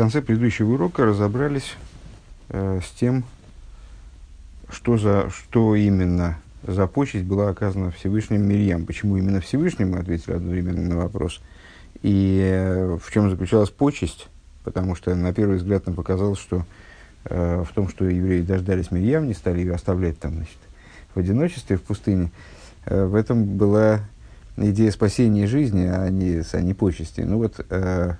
конце 0.00 0.22
предыдущего 0.22 0.72
урока 0.72 1.04
разобрались 1.04 1.74
э, 2.48 2.80
с 2.82 2.90
тем, 2.98 3.22
что, 4.70 4.96
за, 4.96 5.28
что 5.28 5.74
именно 5.74 6.38
за 6.66 6.86
почесть 6.86 7.26
была 7.26 7.50
оказана 7.50 7.90
Всевышним 7.90 8.48
Мирьям. 8.48 8.86
Почему 8.86 9.18
именно 9.18 9.42
Всевышним, 9.42 9.90
мы 9.90 9.98
ответили 9.98 10.32
одновременно 10.32 10.80
на 10.88 10.96
вопрос. 10.96 11.42
И 12.00 12.40
э, 12.42 12.96
в 12.96 13.12
чем 13.12 13.28
заключалась 13.28 13.68
почесть, 13.68 14.28
потому 14.64 14.94
что 14.94 15.14
на 15.14 15.34
первый 15.34 15.58
взгляд 15.58 15.84
нам 15.84 15.94
показалось, 15.94 16.38
что 16.38 16.64
э, 17.26 17.62
в 17.68 17.74
том, 17.74 17.90
что 17.90 18.06
евреи 18.06 18.40
дождались 18.40 18.90
Мирьям, 18.90 19.26
не 19.26 19.34
стали 19.34 19.58
ее 19.58 19.74
оставлять 19.74 20.18
там 20.18 20.32
значит, 20.32 20.56
в 21.14 21.18
одиночестве 21.18 21.76
в 21.76 21.82
пустыне, 21.82 22.30
э, 22.86 23.04
в 23.04 23.14
этом 23.14 23.44
была 23.44 24.00
идея 24.56 24.92
спасения 24.92 25.46
жизни, 25.46 25.84
а 25.84 26.08
не, 26.08 26.42
а 26.50 26.60
не 26.62 26.72
почести. 26.72 27.20
Ну 27.20 27.36
вот, 27.36 27.60
э, 27.68 28.14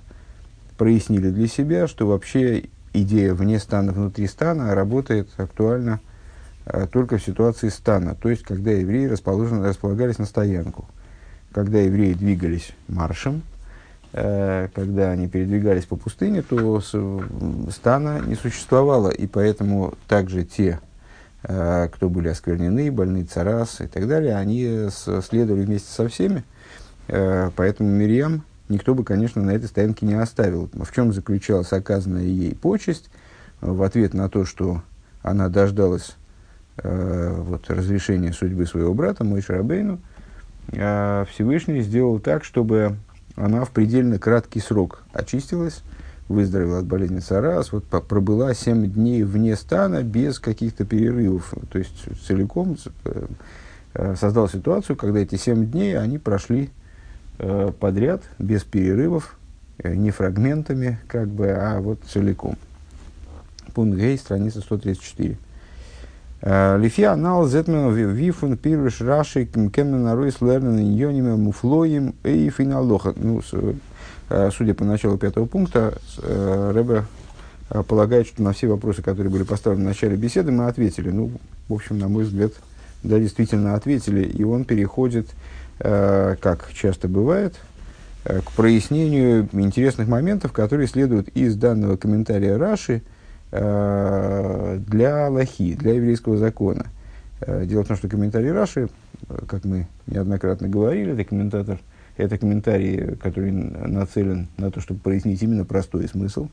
прояснили 0.77 1.29
для 1.29 1.47
себя, 1.47 1.87
что 1.87 2.07
вообще 2.07 2.65
идея 2.93 3.33
вне 3.33 3.59
стана, 3.59 3.91
внутри 3.91 4.27
стана 4.27 4.75
работает 4.75 5.29
актуально 5.37 5.99
э, 6.65 6.87
только 6.91 7.17
в 7.17 7.23
ситуации 7.23 7.69
стана, 7.69 8.15
то 8.15 8.29
есть 8.29 8.43
когда 8.43 8.71
евреи 8.71 9.05
расположены, 9.05 9.67
располагались 9.67 10.17
на 10.17 10.25
стоянку. 10.25 10.85
Когда 11.51 11.79
евреи 11.79 12.13
двигались 12.13 12.71
маршем, 12.87 13.43
э, 14.13 14.69
когда 14.73 15.11
они 15.11 15.27
передвигались 15.27 15.85
по 15.85 15.95
пустыне, 15.95 16.41
то 16.41 16.79
с, 16.81 16.95
стана 17.71 18.19
не 18.25 18.35
существовало, 18.35 19.09
и 19.09 19.27
поэтому 19.27 19.93
также 20.07 20.43
те, 20.43 20.79
э, 21.43 21.89
кто 21.91 22.09
были 22.09 22.29
осквернены, 22.29 22.91
больные 22.91 23.25
царас 23.25 23.81
и 23.81 23.87
так 23.87 24.07
далее, 24.07 24.35
они 24.35 24.87
следовали 24.89 25.65
вместе 25.65 25.91
со 25.91 26.07
всеми. 26.07 26.43
Э, 27.07 27.51
поэтому 27.55 27.89
Мирьям 27.89 28.43
никто 28.71 28.95
бы, 28.95 29.03
конечно, 29.03 29.41
на 29.41 29.51
этой 29.51 29.65
стоянке 29.65 30.05
не 30.05 30.13
оставил. 30.13 30.69
В 30.73 30.91
чем 30.93 31.13
заключалась 31.13 31.71
оказанная 31.71 32.23
ей 32.23 32.55
почесть? 32.55 33.09
В 33.59 33.83
ответ 33.83 34.13
на 34.13 34.29
то, 34.29 34.45
что 34.45 34.81
она 35.21 35.49
дождалась 35.49 36.15
э, 36.77 37.35
вот, 37.37 37.69
разрешения 37.69 38.33
судьбы 38.33 38.65
своего 38.65 38.93
брата, 38.93 39.23
мой 39.23 39.41
Шарабейну, 39.41 39.99
э, 40.71 41.25
Всевышний 41.29 41.81
сделал 41.81 42.19
так, 42.19 42.43
чтобы 42.43 42.95
она 43.35 43.65
в 43.65 43.71
предельно 43.71 44.17
краткий 44.17 44.59
срок 44.59 45.03
очистилась, 45.13 45.83
выздоровела 46.27 46.79
от 46.79 46.85
болезни 46.85 47.19
Сарас, 47.19 47.71
вот 47.71 47.85
пробыла 47.85 48.53
7 48.53 48.89
дней 48.89 49.23
вне 49.23 49.55
стана 49.55 50.01
без 50.01 50.39
каких-то 50.39 50.85
перерывов, 50.85 51.53
то 51.71 51.77
есть 51.77 52.05
целиком 52.25 52.77
э, 53.05 53.25
э 53.93 54.15
создал 54.15 54.49
ситуацию, 54.49 54.95
когда 54.95 55.19
эти 55.19 55.35
7 55.35 55.69
дней 55.69 55.97
они 55.97 56.17
прошли 56.17 56.71
Э, 57.43 57.71
подряд, 57.79 58.21
без 58.37 58.63
перерывов, 58.63 59.35
э, 59.79 59.95
не 59.95 60.11
фрагментами, 60.11 60.99
как 61.07 61.27
бы, 61.27 61.49
а 61.49 61.81
вот 61.81 61.97
целиком. 62.07 62.55
Пункт 63.73 63.97
Гей, 63.97 64.15
страница 64.19 64.61
134. 64.61 65.37
Э, 66.43 66.77
Лифия 66.77 67.13
анал 67.13 67.47
зетмен 67.47 67.91
вифун 67.95 68.57
пируш 68.57 69.01
раши 69.01 69.45
кемен 69.45 70.03
наруис 70.03 70.39
лернен 70.39 70.77
иньониме 70.77 71.35
муфлоим 71.35 72.13
и 72.23 72.47
финалоха. 72.51 73.15
Ну, 73.15 73.41
судя 73.41 74.75
по 74.75 74.85
началу 74.85 75.17
пятого 75.17 75.47
пункта, 75.47 75.97
Рэбе 76.21 77.05
полагает, 77.87 78.27
что 78.27 78.43
на 78.43 78.53
все 78.53 78.67
вопросы, 78.67 79.01
которые 79.01 79.31
были 79.33 79.43
поставлены 79.43 79.85
в 79.85 79.87
начале 79.87 80.15
беседы, 80.15 80.51
мы 80.51 80.67
ответили. 80.67 81.09
Ну, 81.09 81.31
в 81.67 81.73
общем, 81.73 81.97
на 81.97 82.07
мой 82.07 82.25
взгляд, 82.25 82.51
да, 83.01 83.17
действительно 83.17 83.73
ответили. 83.73 84.21
И 84.25 84.43
он 84.43 84.63
переходит 84.63 85.25
Э, 85.29 85.60
как 85.81 86.71
часто 86.73 87.07
бывает, 87.07 87.55
э, 88.25 88.41
к 88.41 88.51
прояснению 88.51 89.49
интересных 89.53 90.07
моментов, 90.07 90.51
которые 90.51 90.87
следуют 90.87 91.29
из 91.29 91.55
данного 91.55 91.97
комментария 91.97 92.57
Раши 92.57 93.01
э, 93.51 94.79
для 94.87 95.25
Аллахи, 95.27 95.73
для 95.75 95.93
еврейского 95.93 96.37
закона. 96.37 96.85
Дело 97.47 97.83
в 97.83 97.87
том, 97.87 97.97
что 97.97 98.07
комментарий 98.07 98.51
Раши, 98.51 98.89
как 99.47 99.65
мы 99.65 99.87
неоднократно 100.05 100.69
говорили, 100.69 101.13
это 101.13 101.23
комментатор, 101.23 101.79
это 102.15 102.37
комментарий, 102.37 103.15
который 103.15 103.51
нацелен 103.51 104.47
на 104.57 104.69
то, 104.69 104.79
чтобы 104.79 104.99
прояснить 104.99 105.41
именно 105.41 105.65
простой 105.65 106.07
смысл. 106.07 106.49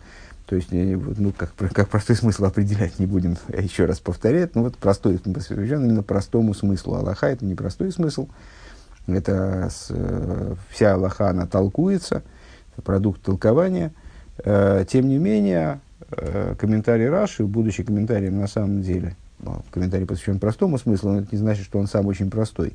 То 0.47 0.57
есть, 0.57 0.69
ну, 0.73 1.31
как, 1.37 1.53
как 1.75 1.91
простой 1.91 2.17
смысл 2.17 2.47
определять 2.47 2.99
не 2.99 3.05
будем 3.05 3.37
еще 3.49 3.85
раз 3.85 4.01
повторять, 4.01 4.55
но 4.55 4.63
вот 4.63 4.79
простой, 4.79 5.19
посвящен 5.19 5.85
именно 5.85 6.03
простому 6.03 6.55
смыслу. 6.55 6.95
Аллаха– 6.95 7.27
это 7.29 7.45
не 7.45 7.55
простой 7.55 7.93
смысл, 7.93 8.29
это 9.15 9.69
с, 9.71 9.87
э, 9.91 10.55
вся 10.71 10.95
Аллаха, 10.95 11.31
она 11.31 11.47
толкуется, 11.47 12.23
это 12.73 12.83
продукт 12.83 13.23
толкования. 13.23 13.93
Э, 14.45 14.85
тем 14.89 15.09
не 15.09 15.19
менее, 15.19 15.81
э, 16.11 16.55
комментарий 16.59 17.09
Раши, 17.09 17.45
будучи 17.45 17.83
комментарием 17.83 18.39
на 18.39 18.47
самом 18.47 18.83
деле, 18.83 19.17
ну, 19.41 19.63
комментарий 19.71 20.07
посвящен 20.07 20.39
простому 20.39 20.79
смыслу, 20.79 21.13
но 21.13 21.21
это 21.21 21.29
не 21.33 21.39
значит, 21.39 21.65
что 21.65 21.79
он 21.79 21.87
сам 21.87 22.07
очень 22.07 22.31
простой. 22.31 22.75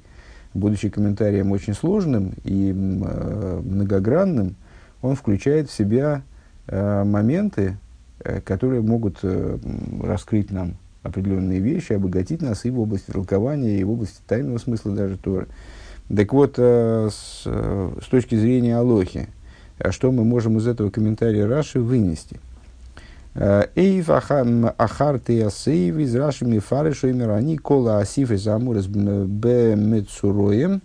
Будучи 0.53 0.89
комментарием 0.89 1.51
очень 1.51 1.73
сложным 1.73 2.33
и 2.43 2.72
многогранным, 2.72 4.55
он 5.01 5.16
включает 5.16 5.67
в 5.67 5.73
себя 5.73 6.22
моменты, 6.67 7.77
которые 8.45 8.81
могут 8.81 9.22
раскрыть 10.03 10.51
нам 10.51 10.75
определенные 11.03 11.59
вещи, 11.59 11.93
обогатить 11.93 12.41
нас 12.41 12.66
и 12.66 12.69
в 12.69 12.79
области 12.79 13.11
толкования, 13.11 13.79
и 13.79 13.83
в 13.83 13.91
области 13.91 14.19
тайного 14.25 14.57
смысла 14.57 14.95
даже 14.95 15.17
Торы. 15.17 15.47
Так 16.09 16.34
вот, 16.34 16.56
э, 16.58 17.09
с, 17.12 17.44
э, 17.46 17.91
с 18.02 18.08
точки 18.08 18.36
зрения 18.36 18.78
Алохи, 18.78 19.30
а 19.80 19.91
что 19.91 20.12
мы 20.12 20.24
можем 20.24 20.58
из 20.58 20.68
этого 20.68 20.90
комментария 20.90 21.47
Раши 21.47 21.80
вынести? 21.80 22.40
Э, 23.36 23.64
Эйв 23.75 24.09
ахар 24.09 25.19
теясейв 25.19 25.97
из 25.97 26.16
Раши 26.16 26.46
мифаришу 26.46 27.08
они 27.08 27.58
кола 27.58 28.00
асиф 28.00 28.31
из 28.31 28.47
амурес 28.47 28.86
б 28.88 29.75
мецуроем, 29.75 30.81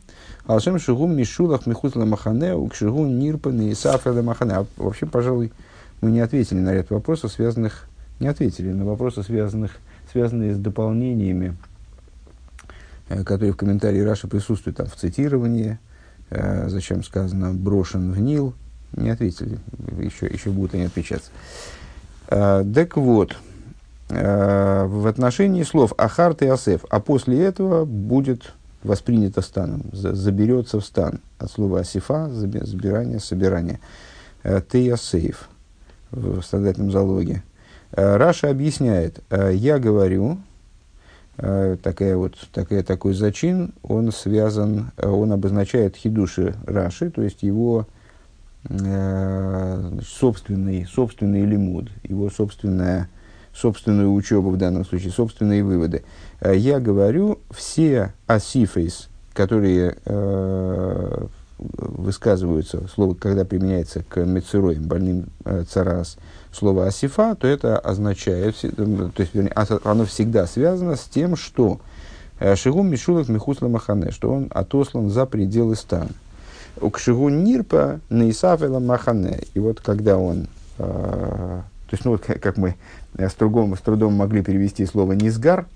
алшем 0.46 0.78
шигум 0.78 1.16
мишулах 1.16 1.66
михутла 1.66 2.04
махане, 2.04 2.54
укшигу 2.54 3.04
нирпан 3.04 3.60
и 3.60 3.74
сафра 3.74 4.22
махане. 4.22 4.52
А 4.52 4.66
вообще, 4.76 5.06
пожалуй, 5.06 5.52
мы 6.00 6.12
не 6.12 6.20
ответили 6.20 6.60
на 6.60 6.72
ряд 6.72 6.90
вопросов, 6.90 7.32
связанных, 7.32 7.86
не 8.20 8.28
ответили 8.28 8.72
на 8.72 8.84
вопросы, 8.84 9.22
связанных, 9.24 9.72
связанные 10.10 10.54
с 10.54 10.58
дополнениями 10.58 11.56
Э, 11.58 11.67
которые 13.08 13.52
в 13.52 13.56
комментарии 13.56 14.00
Раши 14.00 14.28
присутствуют 14.28 14.76
там, 14.76 14.86
в 14.86 14.94
цитировании, 14.94 15.78
э, 16.30 16.68
зачем 16.68 17.02
сказано 17.02 17.52
«брошен 17.54 18.12
в 18.12 18.20
Нил», 18.20 18.54
не 18.92 19.10
ответили, 19.10 19.58
еще, 19.98 20.26
еще 20.26 20.50
будут 20.50 20.74
они 20.74 20.84
отвечаться. 20.84 21.30
Э, 22.28 22.64
так 22.74 22.96
вот, 22.96 23.36
в 24.10 25.06
отношении 25.06 25.62
слов 25.64 25.92
«ахарт» 25.98 26.40
и 26.40 26.46
«асеф», 26.46 26.86
а 26.88 26.98
после 26.98 27.44
этого 27.44 27.84
будет 27.84 28.54
воспринято 28.82 29.42
станом, 29.42 29.82
заберется 29.92 30.80
в 30.80 30.84
стан. 30.84 31.20
От 31.38 31.50
слова 31.50 31.80
«асифа»– 31.80 32.30
забирание, 32.30 33.20
собирание. 33.20 33.80
«Ты 34.42 34.90
асейф» 34.90 35.50
в 36.10 36.40
страдательном 36.40 36.90
залоге. 36.90 37.42
Раша 37.90 38.48
объясняет, 38.48 39.18
я 39.30 39.78
говорю, 39.78 40.38
Э, 40.38 40.47
такая 41.38 42.16
вот, 42.16 42.34
такая, 42.52 42.82
такой 42.82 43.14
зачин, 43.14 43.72
он 43.82 44.10
связан, 44.10 44.90
э, 44.96 45.08
он 45.08 45.32
обозначает 45.32 45.96
хидуши 45.96 46.54
Раши, 46.66 47.10
то 47.10 47.22
есть 47.22 47.42
его 47.44 47.86
э, 48.68 49.98
собственный, 50.04 50.84
собственный 50.84 51.44
лимуд, 51.44 51.90
его 52.02 52.28
собственная, 52.30 53.08
собственную 53.54 54.12
учебу 54.12 54.50
в 54.50 54.56
данном 54.56 54.84
случае, 54.84 55.12
собственные 55.12 55.62
выводы. 55.62 56.02
Э, 56.40 56.56
я 56.56 56.80
говорю, 56.80 57.38
все 57.50 58.12
асифейс, 58.26 59.08
которые 59.32 59.96
э, 60.04 61.26
высказываются, 61.58 62.86
слово, 62.94 63.14
когда 63.14 63.44
применяется 63.44 64.02
к 64.02 64.24
мецероям, 64.24 64.84
больным 64.84 65.26
э, 65.44 65.64
царас, 65.68 66.16
слово 66.52 66.86
асифа, 66.86 67.34
то 67.34 67.46
это 67.46 67.78
означает, 67.78 68.56
то 68.60 69.12
есть 69.18 69.34
вернее, 69.34 69.52
оно 69.84 70.04
всегда 70.06 70.46
связано 70.46 70.96
с 70.96 71.04
тем, 71.04 71.36
что 71.36 71.80
э, 72.38 72.54
Шигун 72.56 72.88
Мишулов 72.88 73.28
Михусла 73.28 73.68
Махане, 73.68 74.10
что 74.10 74.32
он 74.32 74.48
отослан 74.50 75.10
за 75.10 75.26
пределы 75.26 75.76
стана. 75.76 76.10
У 76.80 76.90
Кшигун 76.90 77.42
Нирпа 77.42 78.00
Наисафела 78.08 78.78
Махане. 78.78 79.40
И 79.54 79.58
вот 79.58 79.80
когда 79.80 80.16
он, 80.16 80.46
э, 80.78 80.84
то 80.84 81.92
есть, 81.92 82.04
ну 82.04 82.12
вот 82.12 82.22
как 82.22 82.56
мы 82.56 82.76
с 83.16 83.34
трудом, 83.34 83.76
с 83.76 83.80
трудом 83.80 84.14
могли 84.14 84.42
перевести 84.42 84.86
слово 84.86 85.12
Низгар 85.12 85.66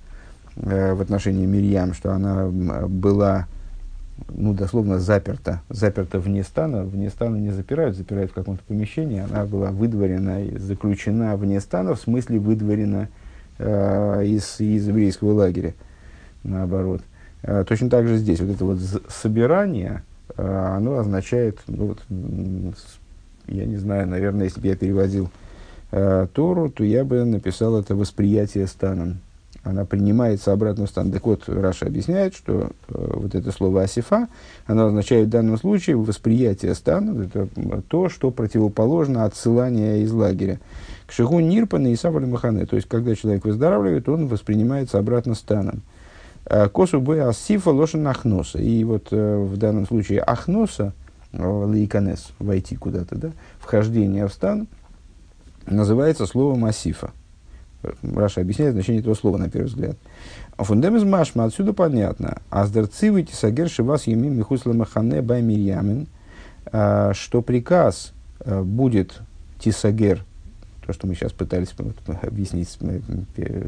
э, 0.57 0.95
в 0.95 1.01
отношении 1.01 1.45
Мирьям, 1.45 1.93
что 1.93 2.13
она 2.13 2.47
была 2.47 3.49
ну, 4.29 4.55
дословно 4.55 4.99
заперта, 4.99 5.63
заперта 5.69 6.19
вне 6.19 6.43
стана, 6.43 6.83
вне 6.83 7.11
стана 7.11 7.37
не 7.37 7.51
запирают, 7.51 7.97
запирают 7.97 8.31
в 8.31 8.35
каком-то 8.35 8.63
помещении, 8.65 9.21
она 9.21 9.45
была 9.45 9.71
выдворена, 9.71 10.59
заключена 10.59 11.37
вне 11.37 11.61
стана, 11.61 11.95
в 11.95 12.01
смысле 12.01 12.39
выдворена 12.39 13.09
э, 13.59 14.27
из, 14.27 14.61
из 14.61 14.89
еврейского 14.89 15.33
лагеря, 15.33 15.75
наоборот. 16.43 17.03
Э, 17.43 17.65
точно 17.67 17.91
так 17.91 18.07
же 18.07 18.17
здесь, 18.17 18.41
вот 18.41 18.51
это 18.51 18.65
вот 18.65 18.79
собирание, 19.09 20.03
э, 20.37 20.75
оно 20.77 20.99
означает, 20.99 21.59
ну, 21.67 21.89
вот, 21.89 22.03
я 23.49 23.65
не 23.65 23.77
знаю, 23.77 24.09
наверное, 24.09 24.45
если 24.45 24.61
бы 24.61 24.69
я 24.69 24.77
переводил 24.77 25.31
э, 25.91 26.27
Тору, 26.33 26.71
то 26.71 26.85
я 26.85 27.05
бы 27.05 27.25
написал 27.25 27.79
это 27.79 27.95
восприятие 27.95 28.67
станом. 28.67 29.19
Она 29.65 29.85
принимается 29.85 30.53
обратно 30.53 30.87
в 30.87 30.89
стан. 30.89 31.13
Так 31.13 31.25
вот, 31.25 31.49
Раша 31.49 31.87
объясняет, 31.87 32.35
что 32.35 32.71
э, 32.89 33.13
вот 33.15 33.35
это 33.35 33.53
слово 33.53 33.83
асифа, 33.83 34.29
оно 34.67 34.87
означает 34.87 35.29
в 35.29 35.31
данном 35.31 35.57
случае 35.57 35.97
восприятие 35.97 36.75
стана, 36.75 37.23
это 37.23 37.49
то, 37.89 38.09
что 38.09 38.33
противоположно 38.33 39.25
отсылания 39.25 39.99
из 39.99 40.11
лагеря. 40.13 40.59
К 41.07 41.13
шигу 41.13 41.39
нирпана 41.39 41.93
и 41.93 41.97
савали 41.97 42.25
махане. 42.25 42.67
То 42.67 42.75
есть, 42.75 42.89
когда 42.89 43.15
человек 43.15 43.45
выздоравливает, 43.45 44.09
он 44.09 44.27
воспринимается 44.27 44.99
обратно 44.99 45.35
станом. 45.35 45.83
Э, 46.45 46.69
косу 46.69 47.01
бы 47.01 47.21
асифа 47.21 47.71
лошен 47.71 48.07
ахноса. 48.09 48.59
И 48.59 48.83
вот 48.83 49.09
э, 49.13 49.37
в 49.37 49.57
данном 49.59 49.87
случае 49.87 50.23
ахноса, 50.23 50.93
э, 51.33 51.67
להיכנס, 51.73 52.33
войти 52.41 52.75
куда-то, 52.77 53.17
да, 53.17 53.31
вхождение 53.61 54.27
в 54.27 54.33
стан, 54.33 54.67
называется 55.67 56.27
словом 56.27 56.65
אסיפה. 56.65 57.13
Раши 58.15 58.41
объясняет 58.41 58.75
значение 58.75 59.01
этого 59.01 59.15
слова 59.15 59.39
на 59.39 59.51
первый 59.51 59.67
взгляд. 59.67 59.97
פון 60.57 60.72
דעם 60.72 60.88
איז 60.88 61.03
משמע, 61.03 61.45
отсюда 61.45 61.73
понятно. 61.73 62.41
אַז 62.51 62.69
דער 62.69 62.87
ציווי 62.87 63.23
תסגר 63.23 63.69
שבעת 63.69 64.07
ימים 64.07 64.29
מחוץ 64.29 64.73
למחנה 64.73 65.23
ביי 65.23 65.43
מרימען, 65.43 66.07
что 66.67 67.43
приказ 67.43 68.13
будет 68.45 69.21
תסגר, 69.59 70.25
то, 70.87 70.93
что 70.93 71.07
мы 71.07 71.15
сейчас 71.15 71.33
пытались 71.33 71.75
объяснить, 72.23 72.79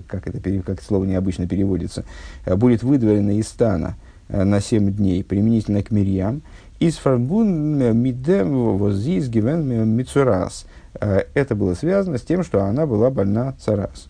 как 0.08 0.26
это, 0.28 0.40
как 0.40 0.68
это 0.68 0.84
слово 0.84 1.04
необычно 1.04 1.46
переводится, 1.46 2.04
будет 2.46 2.82
выдворено 2.82 3.38
из 3.38 3.48
стана 3.48 3.96
на 4.28 4.60
7 4.60 4.92
дней, 4.92 5.22
применительно 5.22 5.82
к 5.82 5.90
Мирьям, 5.90 6.42
из 6.80 6.96
фарбун 6.96 7.78
мидем 7.96 8.76
возис 8.78 9.28
гивен 9.28 9.88
мицурас. 9.88 10.66
Это 11.00 11.54
было 11.54 11.74
связано 11.74 12.18
с 12.18 12.22
тем, 12.22 12.44
что 12.44 12.62
она 12.62 12.86
была 12.86 13.10
больна 13.10 13.54
царас. 13.58 14.08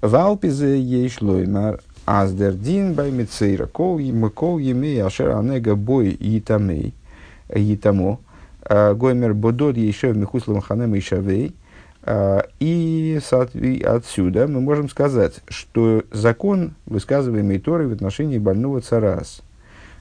Валпизе 0.00 0.78
ей 0.78 1.08
шлоймар 1.08 1.80
аздердин 2.04 2.92
бай 2.94 3.10
мицейра 3.10 3.66
кол 3.66 3.98
кол 4.34 4.58
емей 4.58 5.02
ашер 5.02 5.30
анега 5.30 5.74
бой 5.76 6.14
итамей 6.20 6.94
итамо 7.48 8.20
гоймер 8.68 9.34
бодод 9.34 9.76
еще 9.76 10.12
в 10.12 10.16
михуслам 10.16 10.60
ханем 10.60 10.94
и 10.94 11.00
шавей. 11.00 11.54
А, 12.06 12.46
и 12.60 13.18
отсюда 13.84 14.46
мы 14.46 14.60
можем 14.60 14.90
сказать, 14.90 15.40
что 15.48 16.02
закон, 16.12 16.74
высказываемый 16.84 17.58
Торой 17.58 17.86
в 17.86 17.92
отношении 17.92 18.36
больного 18.36 18.82
царас, 18.82 19.40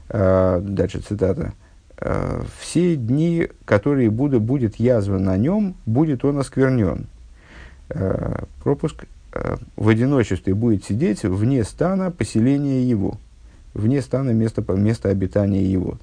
а, 0.09 0.59
дальше 0.59 0.99
цитата, 0.99 1.53
«А, 1.53 1.62
«все 2.59 2.95
дни, 2.95 3.49
которые 3.65 4.09
буду, 4.09 4.39
будет 4.39 4.75
язва 4.75 5.17
на 5.17 5.37
нем, 5.37 5.75
будет 5.85 6.25
он 6.25 6.39
осквернен». 6.39 7.07
Пропуск 8.63 9.05
в 9.75 9.87
одиночестве 9.87 10.53
будет 10.53 10.85
сидеть 10.85 11.23
вне 11.23 11.63
стана 11.63 12.11
поселения 12.11 12.83
его, 12.83 13.17
вне 13.73 14.01
стана 14.01 14.31
места, 14.31 14.63
места 14.73 15.09
обитания 15.09 15.63
его. 15.63 15.97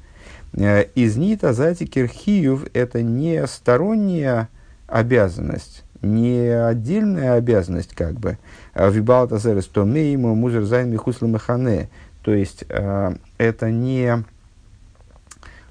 איז 0.53 1.17
ניט 1.17 1.53
אַ 1.53 1.87
זייטיקער 1.87 2.40
חיוב– 2.40 2.67
это 2.73 3.03
не 3.03 3.47
сторонняя 3.47 4.49
обязанность, 4.89 5.85
не 6.03 6.49
отдельная 6.49 7.35
обязанность, 7.35 7.95
как 7.95 8.15
бы, 8.15 8.39
а 8.75 8.89
вибалта 8.91 9.39
зерес 9.39 9.67
томейму 9.67 10.35
музер 10.35 10.65
зайн 10.65 10.91
михусла 10.91 11.29
махане. 11.29 11.89
То 12.23 12.35
есть, 12.35 12.65
э, 12.69 13.15
это 13.39 13.71
не 13.71 14.25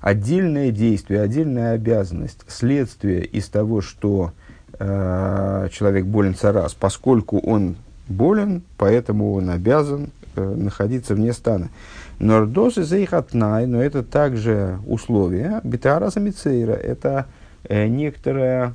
отдельное 0.02 0.72
действие, 0.72 1.22
отдельная 1.22 1.74
обязанность, 1.74 2.40
следствие 2.48 3.26
из 3.26 3.50
того, 3.50 3.82
что 3.82 4.32
э, 4.80 5.70
человек 5.72 6.06
болен 6.06 6.36
царас, 6.36 6.74
поскольку 6.74 7.40
он 7.40 7.76
болен, 8.08 8.64
поэтому 8.78 9.34
он 9.34 9.50
обязан 9.50 10.10
э, 10.36 10.44
находиться 10.44 11.16
вне 11.16 11.34
стана. 11.34 11.70
Нордос 12.20 12.78
из 12.78 12.92
их 12.94 13.14
отнай, 13.14 13.66
но 13.66 13.82
это 13.82 14.04
также 14.04 14.80
условие, 14.88 15.62
битараса 15.64 16.20
мицейра, 16.20 16.74
это 16.74 17.28
э, 17.64 17.88
некоторая 17.88 18.74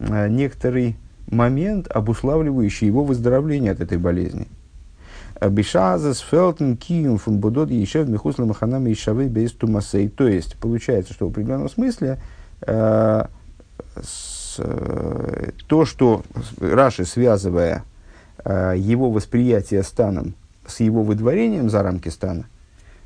Э, 0.00 0.28
некоторый 0.28 0.96
момент, 1.30 1.86
обуславливающий 1.88 2.86
его 2.86 3.04
выздоровление 3.04 3.72
от 3.72 3.80
этой 3.80 3.98
болезни. 3.98 4.48
Бишазес 5.40 6.18
фелтен 6.18 6.76
киюм 6.76 7.16
фун 7.16 7.38
будот 7.38 7.70
еще 7.70 8.02
в 8.02 8.10
михусла 8.10 8.44
и 8.44 8.94
шавы 8.94 9.26
без 9.26 9.52
тумасей. 9.52 10.08
То 10.08 10.28
есть, 10.28 10.56
получается, 10.56 11.14
что 11.14 11.26
в 11.26 11.30
определенном 11.30 11.70
смысле 11.70 12.18
э, 12.60 13.24
с, 14.02 14.56
э, 14.58 15.50
то, 15.66 15.84
что 15.86 16.22
Раши, 16.60 17.06
связывая 17.06 17.84
э, 18.44 18.74
его 18.76 19.10
восприятие 19.10 19.82
станом 19.82 20.34
с 20.66 20.80
его 20.80 21.02
выдворением 21.02 21.70
за 21.70 21.82
рамки 21.82 22.10
стана, 22.10 22.44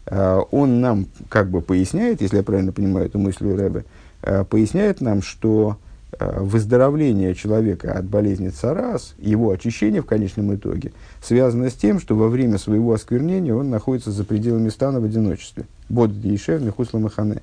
э, 0.07 0.41
он 0.51 0.81
нам 0.81 1.07
как 1.29 1.51
бы 1.51 1.61
поясняет, 1.61 2.21
если 2.21 2.39
я 2.39 2.43
правильно 2.43 2.73
понимаю 2.73 3.07
эту 3.07 3.21
мысль 3.21 3.49
Рэбе, 3.49 3.85
э, 4.23 4.45
поясняет 4.45 5.01
нам, 5.01 5.23
что 5.23 5.79
выздоровление 6.19 7.35
человека 7.35 7.93
от 7.93 8.05
болезни 8.05 8.49
царас, 8.49 9.15
его 9.19 9.51
очищение 9.51 10.03
в 10.03 10.07
конечном 10.07 10.55
итоге, 10.55 10.93
связано 11.23 11.71
с 11.71 11.75
тем, 11.75 12.01
что 12.01 12.17
во 12.17 12.29
время 12.29 12.59
своего 12.59 12.93
осквернения 12.93 13.55
он 13.55 13.71
находится 13.71 14.11
за 14.11 14.25
пределами 14.25 14.69
стана 14.69 15.01
в 15.01 15.05
одиночестве. 15.05 15.65
Бодд 15.89 16.25
Ешев 16.25 16.63
Михусла 16.63 16.99
Махане. 16.99 17.43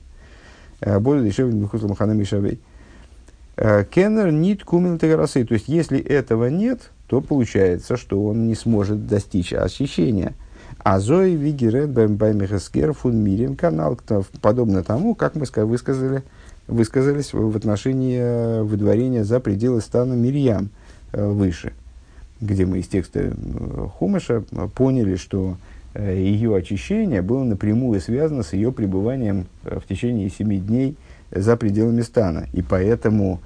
Э, 0.80 1.00
Бодд 1.00 1.26
Ешев 1.26 1.54
Михусла 1.54 1.88
Махане 1.88 2.16
Мишавей. 2.16 2.60
Э, 3.58 3.84
Кеннер 3.84 4.32
нит 4.32 4.64
кумен 4.64 4.98
тегарасы. 4.98 5.46
То 5.46 5.54
есть, 5.54 5.68
если 5.68 6.00
этого 6.00 6.48
нет, 6.48 6.92
то 7.08 7.22
получается, 7.22 7.98
что 7.98 8.24
он 8.26 8.48
не 8.48 8.56
сможет 8.56 9.08
достичь 9.08 9.54
очищения. 9.54 10.34
А 10.80 11.00
Зои 11.00 11.36
Вигерет 11.36 11.90
Баймихаскер 11.90 12.94
Фун 12.94 13.18
Мирим 13.18 13.56
канал, 13.56 14.00
подобно 14.42 14.84
тому, 14.84 15.14
как 15.14 15.36
мы 15.36 15.46
высказали 15.66 16.24
высказались 16.72 17.34
в 17.34 17.56
отношении 17.56 18.18
э, 18.18 18.64
выдворения 18.64 19.24
за 19.24 19.40
пределы 19.40 19.82
стана 19.82 20.14
Мирьям 20.14 20.70
э, 21.12 21.28
выше, 21.28 21.74
где 22.40 22.66
мы 22.66 22.80
из 22.80 22.88
текста 22.88 23.20
э, 23.20 23.88
Хумыша 23.98 24.44
поняли, 24.74 25.16
что 25.18 25.58
ее 25.94 26.56
очищение 26.56 27.22
было 27.22 27.44
напрямую 27.44 28.00
связано 28.00 28.44
с 28.44 28.54
ее 28.54 28.72
пребыванием 28.72 29.48
в 29.64 29.82
течение 29.82 30.30
семи 30.30 30.58
дней 30.58 30.96
за 31.32 31.58
пределами 31.58 32.02
стана. 32.02 32.48
И 32.54 32.62
поэтому, 32.62 33.42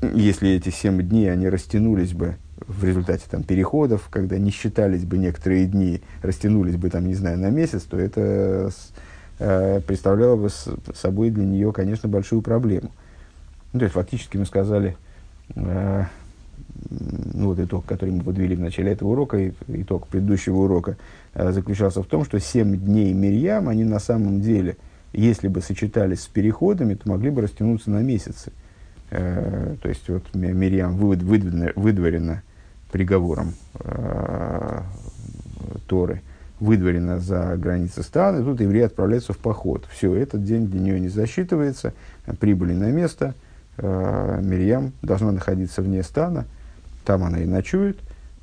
если 0.00 0.48
эти 0.48 0.70
семь 0.70 1.02
дней 1.02 1.30
они 1.30 1.46
растянулись 1.46 2.14
бы 2.14 2.36
в 2.66 2.84
результате 2.84 3.24
там, 3.30 3.42
переходов, 3.42 4.08
когда 4.10 4.38
не 4.38 4.50
считались 4.50 5.04
бы 5.04 5.18
некоторые 5.18 5.66
дни, 5.66 6.00
растянулись 6.22 6.76
бы, 6.76 6.88
там, 6.88 7.06
не 7.06 7.14
знаю, 7.14 7.38
на 7.38 7.50
месяц, 7.50 7.82
то 7.82 7.98
это 7.98 8.70
представляло 9.38 10.36
бы 10.36 10.48
собой 10.94 11.30
для 11.30 11.44
нее, 11.44 11.72
конечно, 11.72 12.08
большую 12.08 12.42
проблему. 12.42 12.90
Ну, 13.72 13.80
то 13.80 13.84
есть, 13.84 13.94
фактически 13.94 14.36
мы 14.36 14.46
сказали, 14.46 14.96
э, 15.54 16.04
ну, 16.90 17.48
вот 17.48 17.58
итог, 17.60 17.84
который 17.84 18.14
мы 18.14 18.22
подвели 18.22 18.56
в 18.56 18.60
начале 18.60 18.92
этого 18.92 19.10
урока, 19.10 19.36
и, 19.36 19.52
итог 19.68 20.06
предыдущего 20.08 20.56
урока, 20.56 20.96
э, 21.34 21.52
заключался 21.52 22.02
в 22.02 22.06
том, 22.06 22.24
что 22.24 22.40
семь 22.40 22.76
дней 22.76 23.12
Мирьям, 23.12 23.68
они 23.68 23.84
на 23.84 23.98
самом 23.98 24.40
деле, 24.40 24.76
если 25.12 25.48
бы 25.48 25.60
сочетались 25.60 26.22
с 26.22 26.26
переходами, 26.26 26.94
то 26.94 27.08
могли 27.08 27.30
бы 27.30 27.42
растянуться 27.42 27.90
на 27.90 28.02
месяцы. 28.02 28.52
Э, 29.10 29.76
то 29.82 29.88
есть, 29.88 30.08
вот 30.08 30.34
Мирьям 30.34 30.96
выд, 30.96 31.22
выдворена, 31.22 31.72
выдворена 31.76 32.42
приговором 32.90 33.52
э, 33.80 34.80
Торы– 35.86 36.22
выдворена 36.60 37.20
за 37.20 37.56
границы 37.56 38.02
страны, 38.02 38.42
тут 38.42 38.60
евреи 38.60 38.82
отправляются 38.82 39.32
в 39.32 39.38
поход. 39.38 39.86
Все, 39.92 40.14
этот 40.14 40.44
день 40.44 40.66
для 40.66 40.80
нее 40.80 41.00
не 41.00 41.08
засчитывается, 41.08 41.92
прибыли 42.40 42.72
на 42.74 42.90
место, 42.90 43.34
э, 43.76 44.40
Мирьям 44.42 44.92
должна 45.02 45.32
находиться 45.32 45.82
вне 45.82 46.02
стана, 46.02 46.46
там 47.04 47.22
она 47.22 47.38
и 47.38 47.46
ночует. 47.46 47.98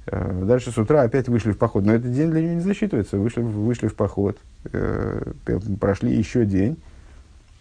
Э, 0.07 0.43
дальше 0.45 0.72
с 0.72 0.77
утра 0.77 1.01
опять 1.01 1.27
вышли 1.27 1.51
в 1.51 1.57
поход, 1.57 1.86
но 1.86 1.93
этот 1.93 2.13
день 2.13 2.31
для 2.31 2.41
нее 2.41 2.55
не 2.55 2.62
засчитывается, 2.62 3.17
вышли, 3.17 3.41
вышли 3.41 3.88
в 3.88 3.95
поход, 3.95 4.38
э, 4.72 5.34
прошли 5.79 6.15
еще 6.15 6.45
день, 6.45 6.77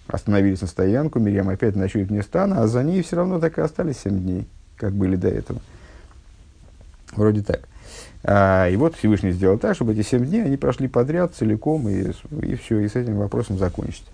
остановились 0.06 0.60
на 0.60 0.66
стоянку, 0.66 1.18
Мирьям 1.18 1.48
опять 1.48 1.74
ночует 1.74 2.08
вне 2.08 2.22
стана, 2.22 2.62
а 2.62 2.66
за 2.68 2.82
ней 2.82 3.02
все 3.02 3.16
равно 3.16 3.40
так 3.40 3.58
и 3.58 3.60
остались 3.60 3.98
7 4.04 4.20
дней, 4.20 4.46
как 4.76 4.92
были 4.92 5.16
до 5.16 5.28
этого. 5.28 5.60
Вроде 7.16 7.42
так. 7.42 7.60
А, 8.26 8.68
и 8.68 8.76
вот 8.76 8.96
Всевышний 8.96 9.32
сделал 9.32 9.58
так, 9.58 9.74
чтобы 9.74 9.92
эти 9.92 10.02
семь 10.02 10.24
дней 10.24 10.42
они 10.42 10.56
прошли 10.56 10.88
подряд 10.88 11.34
целиком, 11.34 11.88
и, 11.88 12.12
и 12.40 12.54
все, 12.54 12.80
и 12.80 12.88
с 12.88 12.96
этим 12.96 13.18
вопросом 13.18 13.58
закончить. 13.58 14.04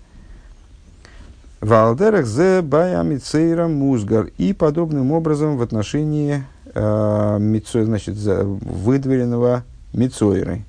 Валдерах 1.61 2.25
зе 2.25 2.61
баямицейра 2.61 3.67
музгар. 3.67 4.29
И 4.37 4.51
подобным 4.51 5.11
образом 5.13 5.57
в 5.57 5.61
отношении 5.61 6.43
э, 6.73 7.37
мицо, 7.39 7.85
значит, 7.85 8.15
за, 8.15 8.43
выдворенного 8.43 9.63
мицойры. 9.93 10.65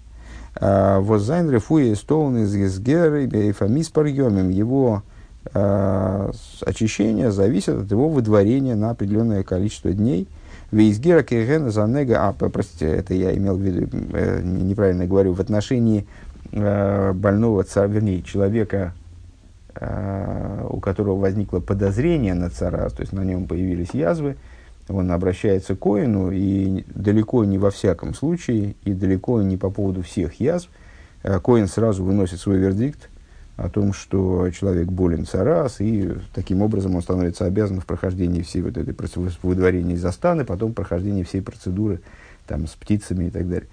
А, 0.54 1.00
Возайн 1.00 1.50
рефуя 1.50 1.96
стоун 1.96 2.36
из 2.36 2.54
Гесгеры 2.54 3.26
бейфамис 3.26 3.88
парьемим. 3.88 4.50
Его 4.50 5.02
э, 5.52 6.32
очищение 6.60 7.32
зависит 7.32 7.74
от 7.74 7.90
его 7.90 8.08
выдворения 8.08 8.76
на 8.76 8.90
определенное 8.90 9.42
количество 9.42 9.90
дней– 9.90 10.28
Вейсгера 10.72 11.22
Кегена 11.22 11.70
Занега, 11.70 12.28
а, 12.28 12.32
простите, 12.32 12.86
это 12.86 13.12
я 13.12 13.36
имел 13.36 13.56
в 13.56 13.60
виду, 13.60 13.88
э, 14.14 14.40
неправильно 14.42 15.06
говорю, 15.06 15.34
в 15.34 15.40
отношении 15.40 16.06
э, 16.50 17.12
больного, 17.12 17.62
вернее, 17.86 18.22
человека, 18.22 18.94
э, 19.74 20.66
у 20.70 20.80
которого 20.80 21.20
возникло 21.20 21.60
подозрение 21.60 22.32
на 22.32 22.48
цараз, 22.48 22.94
то 22.94 23.02
есть 23.02 23.12
на 23.12 23.22
нем 23.22 23.46
появились 23.46 23.90
язвы, 23.92 24.36
он 24.88 25.12
обращается 25.12 25.76
к 25.76 25.80
Коину, 25.80 26.30
и 26.30 26.84
далеко 26.94 27.44
не 27.44 27.58
во 27.58 27.70
всяком 27.70 28.14
случае, 28.14 28.74
и 28.84 28.94
далеко 28.94 29.42
не 29.42 29.58
по 29.58 29.68
поводу 29.68 30.02
всех 30.02 30.40
язв, 30.40 30.70
Коин 31.22 31.68
сразу 31.68 32.02
выносит 32.02 32.40
свой 32.40 32.56
вердикт 32.56 33.10
о 33.56 33.68
том, 33.68 33.92
что 33.92 34.50
человек 34.50 34.88
болен 34.88 35.26
царас, 35.26 35.80
и 35.80 36.12
таким 36.34 36.62
образом 36.62 36.94
он 36.96 37.02
становится 37.02 37.44
обязан 37.44 37.80
в 37.80 37.86
прохождении 37.86 38.42
всей 38.42 38.62
вот 38.62 38.76
этой 38.76 38.94
выдворения 39.42 39.94
из 39.94 40.04
Астаны, 40.04 40.44
потом 40.44 40.72
прохождении 40.72 41.22
всей 41.22 41.42
процедуры 41.42 42.00
там, 42.46 42.66
с 42.66 42.70
птицами 42.70 43.26
и 43.26 43.30
так 43.30 43.48
далее. 43.48 43.68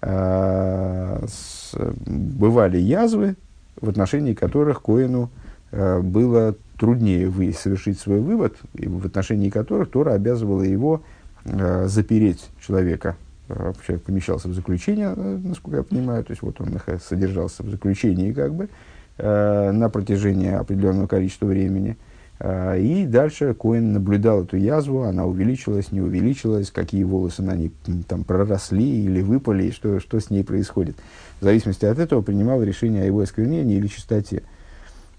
А, 0.00 1.24
с, 1.26 1.74
бывали 2.06 2.78
язвы, 2.78 3.36
в 3.80 3.88
отношении 3.88 4.34
которых 4.34 4.80
Коину 4.80 5.30
а, 5.72 6.00
было 6.00 6.54
труднее 6.78 7.28
вы, 7.28 7.52
совершить 7.52 7.98
свой 7.98 8.20
вывод, 8.20 8.56
и 8.74 8.86
в 8.86 9.04
отношении 9.04 9.50
которых 9.50 9.90
Тора 9.90 10.12
обязывала 10.12 10.62
его 10.62 11.02
а, 11.44 11.86
запереть 11.88 12.48
человека. 12.64 13.16
А, 13.48 13.72
человек 13.84 14.04
помещался 14.04 14.46
в 14.46 14.54
заключение, 14.54 15.12
насколько 15.16 15.78
я 15.78 15.82
понимаю, 15.82 16.22
то 16.24 16.30
есть 16.30 16.42
вот 16.42 16.60
он 16.60 16.68
содержался 17.06 17.64
в 17.64 17.70
заключении 17.70 18.32
как 18.32 18.54
бы, 18.54 18.64
Э, 18.64 18.89
на 19.22 19.88
протяжении 19.90 20.52
определенного 20.52 21.06
количества 21.06 21.46
времени. 21.46 21.96
Э, 22.40 22.80
и 22.80 23.04
дальше 23.06 23.54
Коин 23.54 23.92
наблюдал 23.92 24.44
эту 24.44 24.56
язву, 24.56 25.02
она 25.02 25.26
увеличилась, 25.26 25.92
не 25.92 26.00
увеличилась, 26.00 26.70
какие 26.70 27.04
волосы 27.04 27.42
на 27.42 27.54
ней 27.54 27.70
там 28.08 28.24
проросли 28.24 29.04
или 29.04 29.20
выпали, 29.20 29.64
и 29.64 29.72
что, 29.72 30.00
что 30.00 30.18
с 30.18 30.30
ней 30.30 30.42
происходит. 30.42 30.96
В 31.40 31.44
зависимости 31.44 31.84
от 31.84 31.98
этого 31.98 32.22
принимал 32.22 32.62
решение 32.62 33.02
о 33.02 33.06
его 33.06 33.20
осквернении 33.20 33.76
или 33.76 33.86
чистоте. 33.86 34.42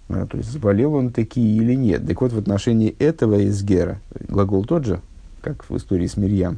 Э, 0.10 0.26
то 0.30 0.38
есть, 0.38 0.52
заболел 0.52 0.96
он 0.96 1.12
такие 1.12 1.56
или 1.58 1.76
нет. 1.76 2.06
Так 2.08 2.20
вот, 2.22 2.34
в 2.34 2.40
отношении 2.40 2.96
этого 2.98 3.48
изгера, 3.48 4.00
глагол 4.28 4.66
тот 4.66 4.86
же, 4.86 5.00
как 5.42 5.70
в 5.70 5.78
истории 5.78 6.08
с 6.08 6.18
Мирьям, 6.18 6.58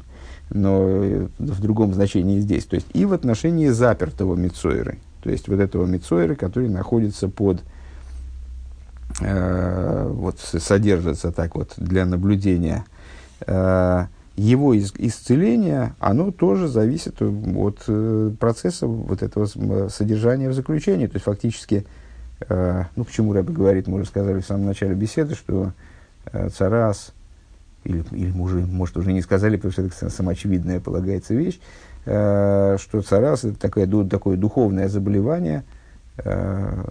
но 0.50 1.28
в 1.40 1.62
другом 1.62 1.94
значении 1.94 2.40
здесь. 2.40 2.64
То 2.66 2.76
есть, 2.76 2.88
и 2.94 3.04
в 3.04 3.12
отношении 3.12 3.68
запертого 3.68 4.36
Мицойры, 4.36 4.98
то 5.24 5.30
есть 5.30 5.48
вот 5.48 5.60
этого 5.60 5.86
Мицойра, 5.86 6.36
который 6.36 6.68
находится 6.68 7.30
под, 7.30 7.64
э, 9.22 10.08
вот 10.12 10.40
содержится 10.40 11.32
так 11.32 11.56
вот 11.56 11.74
для 11.78 12.06
наблюдения, 12.06 12.84
э, 13.48 14.06
его 14.36 14.74
из, 14.74 14.94
исцеление, 14.98 15.94
оно 16.00 16.32
тоже 16.32 16.68
зависит 16.68 17.22
от 17.22 17.84
э, 17.88 18.32
процесса 18.38 18.86
вот 18.88 19.24
этого 19.24 19.46
содержания 19.90 20.50
в 20.50 20.54
заключении. 20.54 21.08
То 21.08 21.16
есть 21.16 21.26
фактически, 21.26 21.86
э, 22.50 22.84
ну 22.96 23.06
почему 23.06 23.32
Рэбе 23.32 23.54
говорит, 23.54 23.88
мы 23.88 24.00
уже 24.00 24.06
сказали 24.08 24.42
в 24.42 24.46
самом 24.46 24.66
начале 24.66 24.94
беседы, 24.94 25.36
что 25.36 25.72
э, 26.32 26.50
царас, 26.50 27.14
или, 27.86 28.04
или 28.12 28.32
мы 28.32 28.44
уже, 28.44 28.58
может, 28.66 28.98
уже 28.98 29.14
не 29.14 29.22
сказали, 29.22 29.56
потому 29.56 29.72
что 29.72 29.84
это 29.84 30.10
самоочевидная 30.10 30.82
полагается 30.82 31.34
вещь, 31.34 31.60
Э, 31.60 31.93
что 32.06 33.02
царас 33.06 33.46
это 33.46 33.58
такое, 33.58 33.88
такое 34.06 34.38
духовное 34.38 34.90
заболевание, 34.90 35.64
э, 36.18 36.84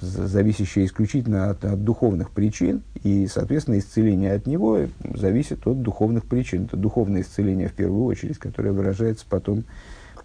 зависящее 0.00 0.86
исключительно 0.86 1.50
от, 1.50 1.64
от 1.64 1.84
духовных 1.84 2.30
причин, 2.30 2.82
и, 3.04 3.28
соответственно, 3.28 3.78
исцеление 3.78 4.32
от 4.32 4.46
него 4.46 4.80
зависит 5.14 5.66
от 5.66 5.82
духовных 5.82 6.26
причин. 6.26 6.64
Это 6.64 6.76
духовное 6.76 7.22
исцеление 7.22 7.68
в 7.68 7.72
первую 7.72 8.04
очередь, 8.04 8.38
которое 8.38 8.72
выражается 8.72 9.24
потом 9.28 9.64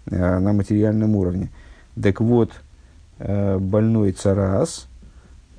э, 0.06 0.38
на 0.38 0.52
материальном 0.52 1.14
уровне. 1.14 1.50
Так 2.00 2.20
вот, 2.20 2.52
больной 3.18 4.12
царас, 4.12 4.86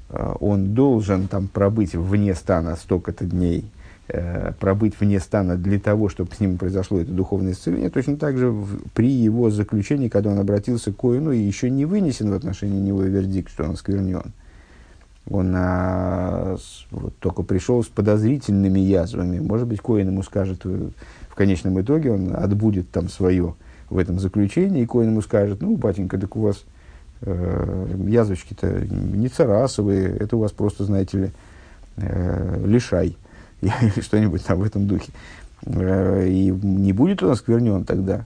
он 0.09 0.73
должен 0.73 1.27
там 1.27 1.49
пробыть 1.49 1.93
вне 1.93 2.33
стана 2.33 2.77
столько-то 2.77 3.25
дней– 3.25 3.69
Э, 4.11 4.53
пробыть 4.59 4.99
вне 4.99 5.19
стана 5.19 5.55
для 5.55 5.79
того, 5.79 6.09
чтобы 6.09 6.33
с 6.33 6.39
ним 6.39 6.57
произошло 6.57 6.99
это 6.99 7.11
духовное 7.11 7.51
исцеление, 7.51 7.91
точно 7.91 8.17
так 8.17 8.39
же 8.39 8.49
в, 8.49 8.79
при 8.95 9.11
его 9.11 9.51
заключении, 9.51 10.07
когда 10.09 10.31
он 10.31 10.39
обратился 10.39 10.91
к 10.91 10.95
Коину, 10.95 11.31
и 11.31 11.37
еще 11.37 11.69
не 11.69 11.85
вынесен 11.85 12.31
в 12.31 12.33
отношении 12.33 12.79
него 12.79 13.03
вердикт, 13.03 13.51
что 13.51 13.65
он 13.65 13.75
сквернен. 13.75 14.33
Он 15.29 15.53
а, 15.55 16.57
с, 16.59 16.87
вот, 16.89 17.15
только 17.19 17.43
пришел 17.43 17.83
с 17.83 17.87
подозрительными 17.87 18.79
язвами. 18.79 19.37
Может 19.37 19.67
быть, 19.67 19.79
Коин 19.79 20.07
ему 20.07 20.23
скажет, 20.23 20.61
э, 20.63 20.89
в 21.29 21.35
конечном 21.35 21.79
итоге 21.79 22.11
он 22.11 22.35
отбудет 22.35 22.89
там 22.89 23.09
свое 23.09 23.53
в 23.91 23.97
этом 23.99 24.17
заключении, 24.17 24.81
и 24.81 24.87
Коин 24.87 25.09
ему 25.09 25.21
скажет, 25.21 25.61
ну, 25.61 25.77
батенька, 25.77 26.17
так 26.17 26.35
у 26.35 26.41
вас 26.41 26.63
э, 27.21 27.87
язвочки-то 28.07 28.87
не 28.89 29.27
царасовые, 29.27 30.17
это 30.17 30.35
у 30.35 30.39
вас 30.39 30.51
просто, 30.51 30.83
знаете 30.85 31.17
ли, 31.19 31.31
э, 31.97 32.63
лишай 32.65 33.15
или 33.61 34.01
что-нибудь 34.01 34.43
там 34.43 34.59
в 34.59 34.63
этом 34.63 34.87
духе. 34.87 35.11
Э, 35.65 36.27
и 36.27 36.51
не 36.51 36.93
будет 36.93 37.23
он 37.23 37.31
осквернен 37.31 37.83
тогда. 37.85 38.25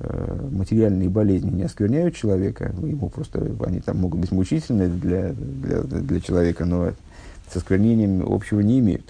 Э, 0.00 0.48
материальные 0.50 1.08
болезни 1.08 1.50
не 1.50 1.62
оскверняют 1.62 2.14
человека, 2.14 2.72
ему 2.82 3.08
просто 3.08 3.46
они 3.64 3.80
там 3.80 3.98
могут 3.98 4.20
быть 4.20 4.32
мучительны 4.32 4.88
для, 4.88 5.32
для, 5.32 5.82
для 5.82 6.20
человека, 6.20 6.64
но 6.64 6.92
с 7.50 7.56
осквернением 7.56 8.24
общего 8.26 8.60
не 8.60 8.80
имеют. 8.80 9.02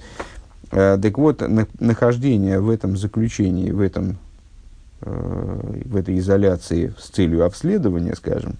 Э, 0.70 0.98
так 1.00 1.18
вот, 1.18 1.42
нахождение 1.80 2.60
в 2.60 2.70
этом 2.70 2.96
заключении, 2.96 3.70
в, 3.70 3.80
этом, 3.80 4.18
в 5.00 5.96
этой 5.96 6.18
изоляции 6.18 6.94
с 6.98 7.08
целью 7.08 7.44
обследования, 7.44 8.14
скажем, 8.14 8.56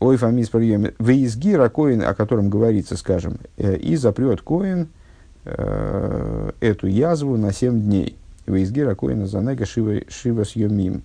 ой, 0.00 0.16
фамис 0.16 0.48
приеме, 0.48 0.94
выизгира 0.98 1.68
коин, 1.68 2.02
о 2.02 2.14
котором 2.14 2.48
говорится, 2.48 2.96
скажем, 2.96 3.38
и 3.56 3.96
запрет 3.96 4.40
коин– 4.42 4.88
э, 5.44 6.50
эту 6.60 6.86
язву 6.86 7.36
на 7.36 7.52
7 7.52 7.80
дней. 7.80 8.16
Вейзгира 8.46 8.94
коина 8.94 9.26
занега 9.26 9.66
шива 9.66 10.44
съемим. 10.44 11.02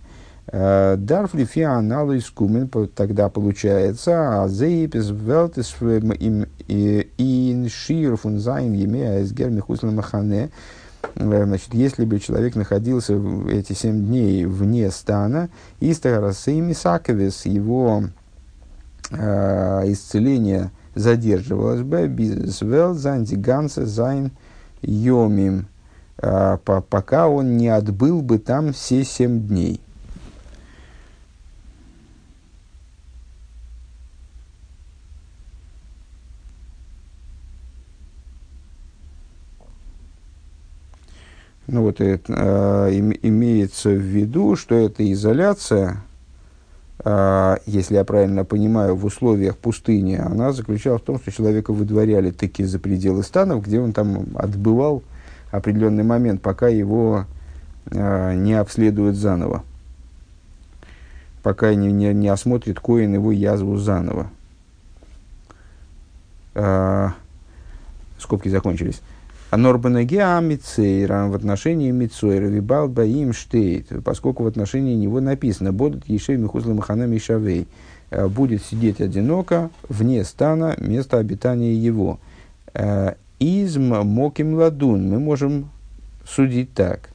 Э, 0.50 0.96
Дарфли 0.98 1.44
фианал 1.44 2.16
искумен, 2.16 2.70
тогда 2.96 3.30
получается, 3.30 4.44
а 4.44 4.48
зейпис 4.48 5.10
велтис 5.10 5.76
им 5.82 6.46
ин 6.68 7.70
шир 7.70 8.16
фун 8.16 8.40
зайн 8.40 8.74
еме 8.74 9.10
айсгер 9.10 9.50
михусла 9.50 9.92
махане. 9.92 10.50
Э, 11.16 11.44
значит, 11.46 11.74
если 11.74 12.06
бы 12.06 12.20
человек 12.20 12.56
находился 12.56 13.20
эти 13.50 13.74
семь 13.74 14.06
дней 14.06 14.46
вне 14.46 14.90
стана, 14.90 15.50
и 15.82 15.94
старасейми 15.94 16.72
саковис, 16.72 17.46
его 17.46 18.06
э, 19.12 19.84
исцеление 19.88 20.72
задерживалось 20.98 21.82
бы, 21.82 22.08
без 22.08 22.62
вел 22.62 22.94
занди 22.94 23.36
ганса 23.36 23.86
зайн 23.86 24.32
йомим, 24.82 25.68
а, 26.18 26.58
пока 26.58 27.28
он 27.28 27.58
не 27.58 27.70
отбыл 27.70 28.22
бы 28.22 28.40
там 28.40 28.74
все 28.74 29.04
семь 29.04 29.48
дней. 29.48 29.82
Ну 41.68 41.82
вот 41.82 42.00
это, 42.00 42.34
э, 42.34 43.00
имеется 43.24 43.90
в 43.90 44.00
виду, 44.00 44.56
что 44.56 44.76
эта 44.76 45.12
изоляция, 45.12 46.02
если 47.66 47.96
я 47.96 48.04
правильно 48.04 48.44
понимаю, 48.44 48.96
в 48.96 49.06
условиях 49.06 49.58
пустыни, 49.58 50.16
она 50.16 50.52
заключалась 50.52 51.02
в 51.02 51.06
том, 51.06 51.20
что 51.20 51.32
человека 51.32 51.72
выдворяли 51.72 52.32
таки 52.32 52.64
за 52.64 52.80
пределы 52.80 53.24
станов, 53.24 53.64
где 53.66 53.80
он 53.80 53.94
там 53.94 54.26
отбывал 54.36 55.04
определенный 55.52 56.04
момент, 56.04 56.42
пока 56.42 56.68
его 56.68 57.26
а, 57.92 58.34
не 58.34 58.54
обследуют 58.54 59.16
заново, 59.16 59.64
пока 61.44 61.74
не, 61.76 61.92
не, 61.92 62.14
не 62.14 62.28
осмотрит 62.28 62.80
коин 62.80 63.14
его 63.14 63.32
язву 63.32 63.78
заново. 63.78 64.28
А, 66.56 67.14
скобки 68.20 68.50
закончились. 68.50 69.02
А 69.50 69.56
Норбанагеа 69.56 70.42
Мицейра 70.42 71.28
в 71.28 71.36
отношении 71.36 71.90
Мицойра 71.92 72.48
Вибал 72.48 72.90
Баим 72.90 73.32
Штейт, 73.32 73.88
поскольку 74.04 74.44
в 74.44 74.48
отношении 74.48 74.94
него 74.94 75.22
написано 75.22 75.72
«Бодат 75.72 76.04
Ешей 76.08 76.36
Михузла 76.36 76.74
Махана 76.74 77.08
Мишавей» 77.08 77.66
э, 78.10 78.28
будет 78.28 78.62
сидеть 78.66 79.00
одиноко 79.00 79.70
вне 79.88 80.26
стана, 80.26 80.76
места 80.80 81.20
обитания 81.20 81.74
его. 81.74 82.20
Э, 82.74 83.14
Изм 83.40 83.94
Моким 84.04 84.56
Ладун. 84.56 85.10
Мы 85.10 85.20
можем 85.20 85.70
судить 86.26 86.74
так. 86.74 87.10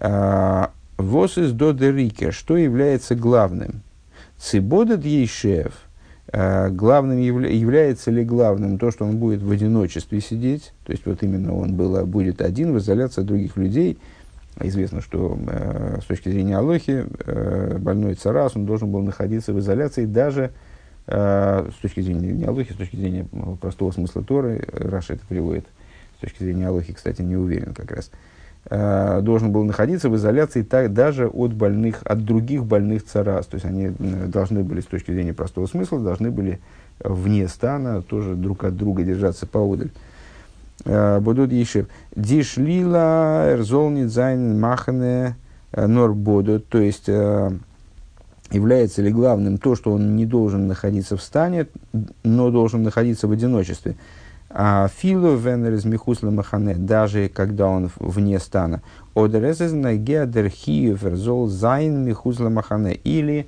«Э, 0.00 0.66
Вос 0.96 1.38
из 1.38 1.52
Додерике. 1.52 2.32
Что 2.32 2.56
является 2.56 3.14
главным? 3.14 3.82
Цибодат 4.36 5.04
Ейшев. 5.04 5.87
Э, 6.30 6.68
главным 6.68 7.18
явля, 7.18 7.48
является 7.48 8.10
ли 8.10 8.22
главным 8.22 8.78
то, 8.78 8.90
что 8.90 9.06
он 9.06 9.16
будет 9.16 9.40
в 9.40 9.50
одиночестве 9.50 10.20
сидеть, 10.20 10.72
то 10.84 10.92
есть 10.92 11.06
вот 11.06 11.22
именно 11.22 11.54
он 11.54 11.74
был, 11.74 12.04
будет 12.04 12.42
один 12.42 12.74
в 12.74 12.78
изоляции 12.78 13.22
от 13.22 13.26
других 13.26 13.56
людей. 13.56 13.98
Известно, 14.60 15.00
что 15.00 15.38
э, 15.48 16.00
с 16.02 16.04
точки 16.04 16.28
зрения 16.28 16.58
Алохи 16.58 17.06
э, 17.24 17.78
больной 17.78 18.14
царас, 18.14 18.56
он 18.56 18.66
должен 18.66 18.90
был 18.90 19.02
находиться 19.02 19.54
в 19.54 19.58
изоляции 19.60 20.04
даже 20.04 20.50
э, 21.06 21.70
с 21.74 21.80
точки 21.80 22.00
зрения 22.00 22.32
не 22.32 22.44
Алохи, 22.44 22.72
с 22.72 22.76
точки 22.76 22.96
зрения 22.96 23.26
простого 23.60 23.92
смысла 23.92 24.22
Торы, 24.22 24.66
Раша 24.72 25.14
это 25.14 25.24
приводит, 25.26 25.64
с 26.18 26.20
точки 26.20 26.42
зрения 26.42 26.68
Алохи, 26.68 26.92
кстати, 26.92 27.22
не 27.22 27.36
уверен 27.36 27.72
как 27.72 27.90
раз. 27.92 28.10
Э, 28.12 28.16
Э, 28.16 28.37
должен 28.70 29.50
был 29.50 29.64
находиться 29.64 30.10
в 30.10 30.16
изоляции 30.16 30.62
так, 30.62 30.92
даже 30.92 31.26
от 31.26 31.54
больных, 31.54 32.02
от 32.04 32.24
других 32.24 32.64
больных 32.64 33.04
царас. 33.04 33.46
То 33.46 33.54
есть 33.54 33.64
они 33.64 33.90
должны 33.98 34.62
были, 34.62 34.80
с 34.80 34.84
точки 34.86 35.10
зрения 35.10 35.32
простого 35.32 35.66
смысла, 35.66 36.00
должны 36.00 36.30
были 36.30 36.60
вне 37.02 37.48
стана 37.48 38.02
тоже 38.02 38.34
друг 38.34 38.64
от 38.64 38.76
друга 38.76 39.04
держаться 39.04 39.46
поодаль. 39.46 39.90
Э, 40.84 41.18
будут 41.20 41.50
еще 41.50 41.86
Дишлила, 42.14 43.52
Эрзолнит, 43.52 44.10
Зайн, 44.10 44.60
Махане, 44.60 45.36
э, 45.72 45.86
Норбоду. 45.86 46.60
То 46.60 46.78
есть 46.78 47.08
является 48.50 49.02
ли 49.02 49.10
главным 49.10 49.58
то, 49.58 49.74
что 49.74 49.92
он 49.92 50.16
не 50.16 50.26
должен 50.26 50.66
находиться 50.66 51.16
в 51.16 51.22
стане, 51.22 51.66
но 52.22 52.50
должен 52.50 52.82
находиться 52.82 53.28
в 53.28 53.32
одиночестве. 53.32 53.96
А 54.50 54.88
филу 54.88 55.36
венер 55.36 55.74
из 55.74 55.84
михусла 55.84 56.30
махане, 56.30 56.74
даже 56.74 57.28
когда 57.28 57.66
он 57.66 57.90
вне 57.98 58.38
стана. 58.38 58.80
Одерезезна 59.14 59.96
геадерхию 59.96 60.96
верзол 60.96 61.48
зайн 61.48 62.04
михусла 62.04 62.48
махане. 62.48 62.94
Или 62.94 63.46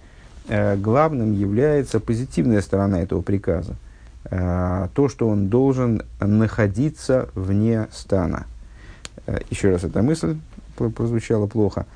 э, 0.48 0.76
главным 0.76 1.32
является 1.32 2.00
позитивная 2.00 2.60
сторона 2.60 3.00
этого 3.00 3.22
приказа. 3.22 3.76
Э, 4.24 4.88
то, 4.92 5.08
что 5.08 5.26
он 5.28 5.48
должен 5.48 6.02
находиться 6.20 7.30
вне 7.34 7.88
стана. 7.92 8.44
Э, 9.26 9.38
еще 9.48 9.70
раз, 9.70 9.84
эта 9.84 10.02
мысль 10.02 10.36
прозвучала 10.76 11.46
плохо. 11.46 11.86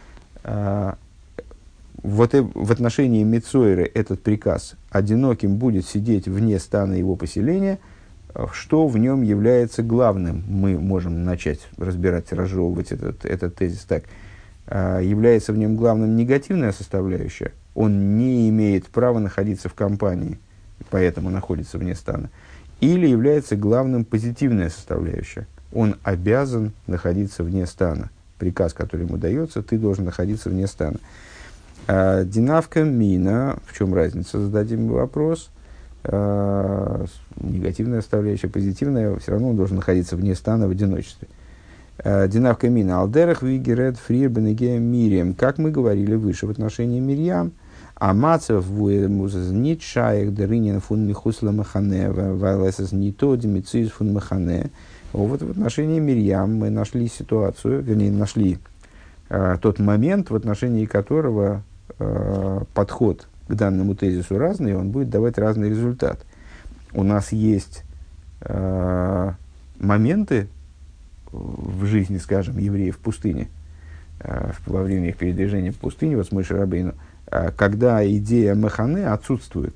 Вот 2.02 2.34
в 2.34 2.70
отношении 2.70 3.25
Мицойры 3.25 3.90
этот 3.94 4.23
приказ 4.23 4.75
одиноким 4.90 5.56
будет 5.56 5.87
сидеть 5.87 6.28
вне 6.28 6.58
стана 6.58 6.94
его 6.94 7.16
поселения– 7.16 7.78
что 8.53 8.88
в 8.88 8.99
нем 8.99 9.23
является 9.23 9.83
главным. 9.83 10.43
Мы 10.49 10.79
можем 10.79 11.25
начать 11.25 11.61
разбирать, 11.76 12.33
разжевывать 12.33 12.93
этот, 12.93 13.25
этот 13.25 13.55
тезис 13.55 13.85
так. 13.85 14.05
А, 14.67 15.00
является 15.00 15.53
в 15.53 15.59
нем 15.59 15.76
главным 15.76 16.17
негативная 16.17 16.73
составляющая. 16.73 17.53
Он 17.75 18.17
не 18.19 18.49
имеет 18.49 18.87
права 18.87 19.19
находиться 19.19 19.69
в 19.69 19.75
компании, 19.75 20.38
поэтому 20.91 21.31
находится 21.31 21.79
вне 21.79 21.95
стана. 21.95 22.31
Или 22.81 23.07
является 23.07 23.57
главным 23.57 24.05
позитивная 24.05 24.69
составляющая. 24.69 25.47
Он 25.73 25.97
обязан 26.03 26.73
находиться 26.87 27.45
вне 27.45 27.67
стана. 27.67 28.11
Приказ, 28.38 28.73
который 28.75 29.07
ему 29.07 29.17
дается, 29.17 29.62
ты 29.62 29.79
должен 29.79 30.05
находиться 30.05 30.50
вне 30.50 30.67
стана. 30.67 30.99
А, 31.87 32.25
динавка 32.25 32.83
мина, 32.83 33.59
в 33.67 33.76
чем 33.76 33.95
разница, 33.95 34.41
зададим 34.41 34.88
вопрос– 34.88 35.50
э, 35.53 35.53
негативная 36.04 38.00
составляющая, 38.00 38.49
позитивная, 38.49 39.16
все 39.16 39.32
равно 39.32 39.50
он 39.50 39.56
должен 39.56 39.76
находиться 39.76 40.16
вне 40.16 40.34
стана 40.34 40.68
в 40.68 40.70
одиночестве. 40.70 41.28
Э, 41.99 42.28
Динавка 42.28 42.68
мина 42.68 43.00
алдерах 43.00 43.42
вигерет 43.42 43.96
фрир 43.99 44.28
бенегея 44.28 44.78
мирием. 44.78 45.34
Как 45.34 45.58
мы 45.58 45.70
говорили 45.70 46.14
выше 46.14 46.46
в 46.46 46.50
отношении 46.50 47.00
Мирьям, 47.00 47.52
а 47.94 48.12
мацев 48.12 48.68
музез 48.68 49.50
нит 49.50 49.82
шаек 49.82 50.34
деринин 50.34 50.80
фун 50.80 51.06
михусла 51.06 51.52
махане, 51.52 52.11
вайлесес 52.11 52.92
нито 52.92 53.37
демициз 53.37 53.90
фун 53.90 54.12
махане. 54.12 54.70
Вот 55.12 55.42
в 55.42 55.50
отношении 55.50 56.00
Мирьям 56.00 56.56
мы 56.56 56.70
нашли 56.70 57.06
ситуацию, 57.08 57.82
вернее, 57.82 58.11
нашли 58.11 58.58
э, 59.28 59.56
тот 59.62 59.78
момент, 59.78 60.30
в 60.30 60.34
отношении 60.34 60.87
которого 60.87 61.62
э, 62.00 62.61
подход 62.74 63.29
к 63.48 63.54
данному 63.54 63.94
тезису 63.94 64.38
разный, 64.38 64.74
он 64.74 64.90
будет 64.90 65.11
давать 65.11 65.38
разный 65.38 65.70
результат. 65.70 66.24
У 66.92 67.02
нас 67.02 67.33
есть 67.33 67.83
э, 68.40 69.33
моменты 69.78 70.48
в 71.30 71.85
жизни, 71.85 72.18
скажем, 72.18 72.59
евреев 72.59 72.96
в 72.96 73.00
пустыне, 73.00 73.48
э, 74.20 74.52
во 74.66 74.83
время 74.83 75.09
их 75.09 75.16
передвижения 75.16 75.72
в 75.72 75.76
пустыне, 75.76 76.16
вот 76.16 76.26
с 76.26 76.33
Мой 76.33 76.44
Шарабейну, 76.44 76.94
э, 77.26 77.50
когда 77.57 78.07
идея 78.09 78.54
Маханы 78.54 79.04
отсутствует. 79.04 79.74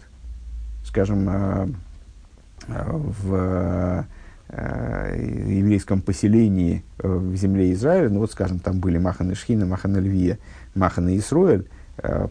Скажем, 0.84 1.28
э, 1.28 1.68
в 2.68 4.06
э, 4.48 5.16
еврейском 5.48 6.00
поселении 6.00 6.82
в 6.98 7.34
земле 7.36 7.72
Израиля, 7.72 8.08
ну 8.08 8.20
вот, 8.20 8.32
скажем, 8.32 8.60
там 8.60 8.80
были 8.80 8.98
Маханы 8.98 9.34
Шхина, 9.34 9.66
Маханы 9.66 9.98
Львия, 9.98 10.38
Маханы 10.74 11.18
Исруэль, 11.18 11.62
Э, 11.62 11.77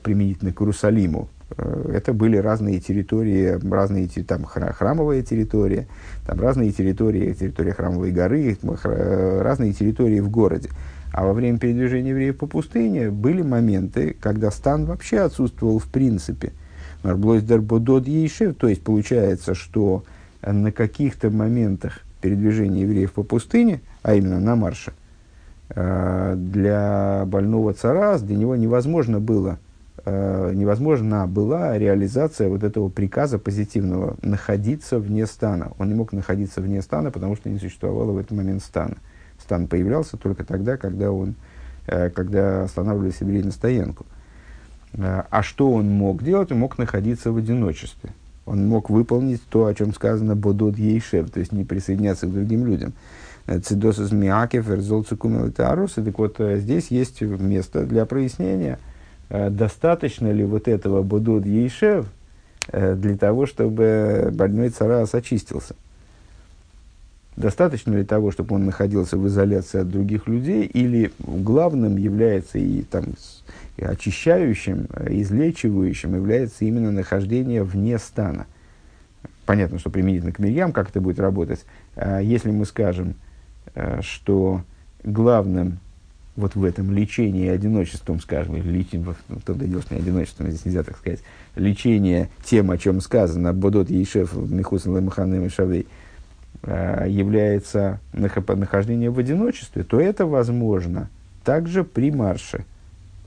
применительно 0.02 0.52
к 0.54 0.62
Иерусалиму, 0.62 1.30
э, 1.58 1.92
это 1.94 2.14
были 2.14 2.38
разные 2.38 2.80
территории, 2.80 3.60
разные 3.70 4.08
там 4.08 4.46
храмовые 4.46 5.24
территории, 5.24 5.88
там 6.26 6.40
разные 6.40 6.72
территории, 6.72 7.34
территория 7.34 7.74
храмовой 7.74 8.12
горы, 8.12 8.58
разные 8.84 9.74
территории 9.74 10.20
в 10.20 10.30
городе. 10.30 10.70
А 11.14 11.26
во 11.26 11.34
время 11.34 11.58
передвижения 11.58 12.12
евреев 12.12 12.38
по 12.38 12.48
пустыне 12.48 13.10
были 13.10 13.42
моменты, 13.42 14.16
когда 14.20 14.52
стан 14.52 14.86
вообще 14.86 15.20
отсутствовал 15.20 15.80
в 15.80 15.88
принципе. 15.88 16.52
То 17.04 18.68
есть 18.68 18.84
получается, 18.84 19.56
что 19.56 20.04
на 20.42 20.72
каких-то 20.72 21.30
моментах 21.30 22.02
передвижения 22.22 22.82
евреев 22.82 23.14
по 23.14 23.24
пустыне, 23.24 23.82
а 24.04 24.16
именно 24.16 24.40
на 24.40 24.56
марше, 24.56 24.92
Э, 24.92 25.07
для 25.70 27.24
больного 27.26 27.74
царас, 27.74 28.22
для 28.22 28.38
него 28.38 28.56
невозможно 28.56 29.20
было, 29.20 29.60
э, 30.08 30.52
невозможна 30.54 31.28
была 31.28 31.78
реализация 31.78 32.48
вот 32.48 32.64
этого 32.64 32.88
приказа 32.90 33.38
позитивного 33.38 34.16
находиться 34.22 35.00
вне 35.00 35.26
стана. 35.26 35.74
Он 35.78 35.90
не 35.90 35.96
мог 35.96 36.14
находиться 36.14 36.62
вне 36.62 36.82
стана, 36.82 37.12
потому 37.12 37.36
что 37.36 37.50
не 37.50 37.60
существовало 37.60 38.12
в 38.12 38.18
этот 38.18 38.32
момент 38.32 38.64
стана. 38.64 38.96
Стан 39.40 39.68
появлялся 39.68 40.16
только 40.16 40.46
тогда, 40.46 40.78
когда 40.78 41.12
он, 41.12 41.36
э, 41.88 42.10
когда 42.10 42.64
останавливались 42.64 43.20
евреи 43.20 43.42
на 43.42 43.52
стоянку. 43.52 44.06
А 44.98 45.44
что 45.44 45.74
он 45.74 45.90
мог 45.90 46.24
делать? 46.24 46.52
Он 46.52 46.60
мог 46.60 46.78
находиться 46.78 47.32
в 47.32 47.38
одиночестве. 47.38 48.12
Он 48.46 48.66
мог 48.66 48.90
выполнить 48.90 49.42
то, 49.50 49.66
о 49.66 49.74
чем 49.74 49.94
сказано 49.94 50.36
«бодод 50.36 50.78
ейшев», 50.78 51.30
то 51.30 51.40
есть 51.40 51.52
не 51.52 51.66
присоединяться 51.66 52.26
к 52.26 52.34
другим 52.34 52.66
людям. 52.66 52.94
Цидосус 53.48 54.12
Миакев, 54.12 54.70
Эрзолцикумел. 54.70 55.48
И 55.48 55.52
так 55.52 56.20
вот, 56.20 56.36
э, 56.40 56.58
здесь 56.58 56.92
есть 56.92 57.22
место 57.22 57.86
для 57.86 58.06
прояснения, 58.06 58.78
э, 59.30 59.50
достаточно 59.50 60.30
ли 60.30 60.44
вот 60.44 60.68
этого 60.68 61.02
Будуд 61.02 61.46
Ейшев 61.46 62.08
э, 62.68 62.96
для 62.96 63.16
того, 63.16 63.46
чтобы 63.46 64.32
больной 64.34 64.70
царас 64.70 65.16
очистился. 65.16 65.76
Достаточно 67.38 67.96
ли 67.96 68.04
того, 68.04 68.32
чтобы 68.32 68.56
он 68.56 68.66
находился 68.66 69.16
в 69.16 69.26
изоляции 69.28 69.80
от 69.80 69.90
других 69.90 70.28
людей, 70.28 70.66
или 70.66 71.14
главным 71.20 71.96
является 71.96 72.58
и 72.58 72.82
там, 72.82 73.06
очищающим, 73.80 74.88
излечивающим 75.08 76.16
является 76.16 76.66
именно 76.66 76.92
нахождение 76.92 77.64
вне 77.64 77.98
стана. 78.00 78.46
Понятно, 79.46 79.80
что 79.80 79.90
применительно 79.90 80.34
к 80.34 80.40
Мирьям, 80.40 80.74
как 80.74 80.90
это 80.90 81.00
будет 81.00 81.20
работать. 81.20 81.64
Если 81.96 82.50
мы 82.50 82.66
скажем, 82.66 83.14
что 84.02 84.64
главным 85.04 85.80
вот 86.38 86.56
в 86.56 86.64
этом 86.64 86.92
лечении 86.92 87.50
одиночеством, 87.50 88.22
скажем, 88.22 88.56
или 88.56 88.70
лечением, 88.70 89.16
ну, 89.28 89.38
то 89.44 89.54
дело, 89.56 89.82
что 89.82 89.96
не 89.96 90.02
одиночеством, 90.02 90.48
здесь 90.48 90.66
нельзя 90.66 90.84
так 90.84 90.98
сказать, 90.98 91.20
лечение 91.56 92.30
тем, 92.46 92.70
о 92.70 92.78
чем 92.78 93.02
сказано, 93.02 93.54
Бодот 93.54 93.90
Ейшев, 93.90 94.34
Михусен 94.36 94.92
Ламаханым 94.92 95.46
и 95.46 95.50
Шавей, 95.50 95.88
э, 96.62 97.08
является 97.10 98.00
нахождение 98.14 99.10
в 99.10 99.18
одиночестве, 99.18 99.84
то 99.84 100.00
это 100.00 100.28
возможно 100.28 101.10
также 101.44 101.84
при 101.84 102.12
марше. 102.12 102.66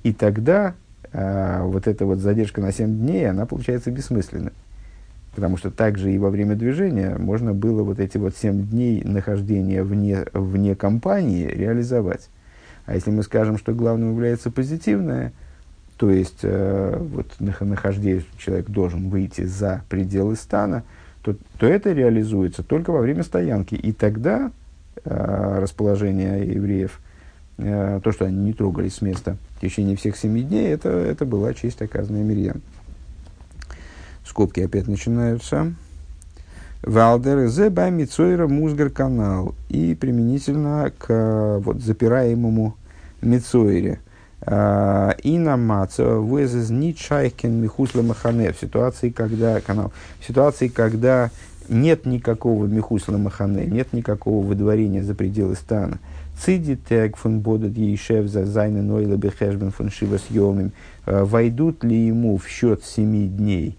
И 0.04 0.12
тогда 0.12 0.74
э, 1.12 1.62
вот 1.62 1.88
эта 1.88 2.06
вот 2.06 2.18
задержка 2.18 2.60
на 2.60 2.72
7 2.72 2.86
дней, 2.86 3.28
она 3.28 3.44
получается 3.44 3.90
бессмысленной. 3.90 4.52
Потому 5.34 5.56
что 5.56 5.70
также 5.70 6.12
и 6.12 6.18
во 6.18 6.30
время 6.30 6.56
движения 6.56 7.16
можно 7.16 7.54
было 7.54 7.82
вот 7.82 8.00
эти 8.00 8.18
вот 8.18 8.36
7 8.36 8.66
дней 8.66 9.02
нахождения 9.04 9.82
вне, 9.82 10.26
вне 10.32 10.74
компании 10.74 11.46
реализовать. 11.46 12.28
А 12.86 12.94
если 12.94 13.10
мы 13.10 13.22
скажем, 13.22 13.56
что 13.56 13.72
главным 13.72 14.12
является 14.12 14.50
позитивное, 14.50 15.32
то 15.96 16.10
есть 16.10 16.40
э, 16.42 16.96
вот 16.98 17.26
нахождение 17.38 18.24
человек 18.38 18.70
должен 18.70 19.10
выйти 19.10 19.44
за 19.44 19.82
пределы 19.88 20.34
стана, 20.34 20.82
то, 21.22 21.36
то 21.58 21.66
это 21.66 21.92
реализуется 21.92 22.62
только 22.62 22.90
во 22.90 23.00
время 23.00 23.22
стоянки. 23.22 23.74
И 23.74 23.92
тогда 23.92 24.50
э, 25.04 25.58
расположение 25.60 26.46
евреев, 26.46 26.98
э, 27.58 28.00
то, 28.02 28.12
что 28.12 28.24
они 28.24 28.38
не 28.44 28.52
трогались 28.54 28.94
с 28.94 29.02
места 29.02 29.36
в 29.56 29.60
течение 29.60 29.94
всех 29.94 30.16
семи 30.16 30.42
дней, 30.42 30.72
это, 30.72 30.88
это 30.88 31.26
была 31.26 31.52
честь, 31.54 31.82
оказанная 31.82 32.24
Мирьям. 32.24 32.62
Скобки 34.30 34.60
опять 34.60 34.88
начинаются. 34.88 35.74
Валдер 36.82 37.48
зе 37.48 37.68
Мицойра 37.68 38.46
Музгар 38.46 38.88
канал. 38.88 39.54
И 39.68 39.94
применительно 39.94 40.92
к 40.96 41.60
вот, 41.62 41.82
запираемому 41.82 42.76
Мицойре. 43.20 44.00
А, 44.42 45.10
и 45.22 45.36
на 45.36 45.58
маца 45.58 46.02
везез 46.02 46.70
ни 46.70 46.92
чайкин 46.92 47.60
михусла 47.60 48.00
махане 48.00 48.52
в 48.52 48.58
ситуации, 48.58 49.10
когда 49.10 49.60
канал, 49.60 49.92
в 50.20 50.26
ситуации, 50.26 50.68
когда 50.68 51.30
нет 51.68 52.06
никакого 52.06 52.64
михусла 52.64 53.18
махане, 53.18 53.66
нет 53.66 53.92
никакого 53.92 54.46
выдворения 54.46 55.02
за 55.02 55.14
пределы 55.14 55.56
стана. 55.56 55.98
Циди 56.42 56.76
тег 56.76 57.18
фун 57.18 57.40
бодет 57.40 57.76
ейшев 57.76 58.28
за 58.28 58.46
зайны 58.46 58.80
нойла 58.80 59.16
бехешбен 59.16 59.72
фун 59.72 59.90
шивас 59.90 60.22
йомим. 60.30 60.72
А, 61.04 61.26
войдут 61.26 61.84
ли 61.84 62.06
ему 62.06 62.38
в 62.38 62.48
счет 62.48 62.82
семи 62.82 63.26
дней 63.26 63.76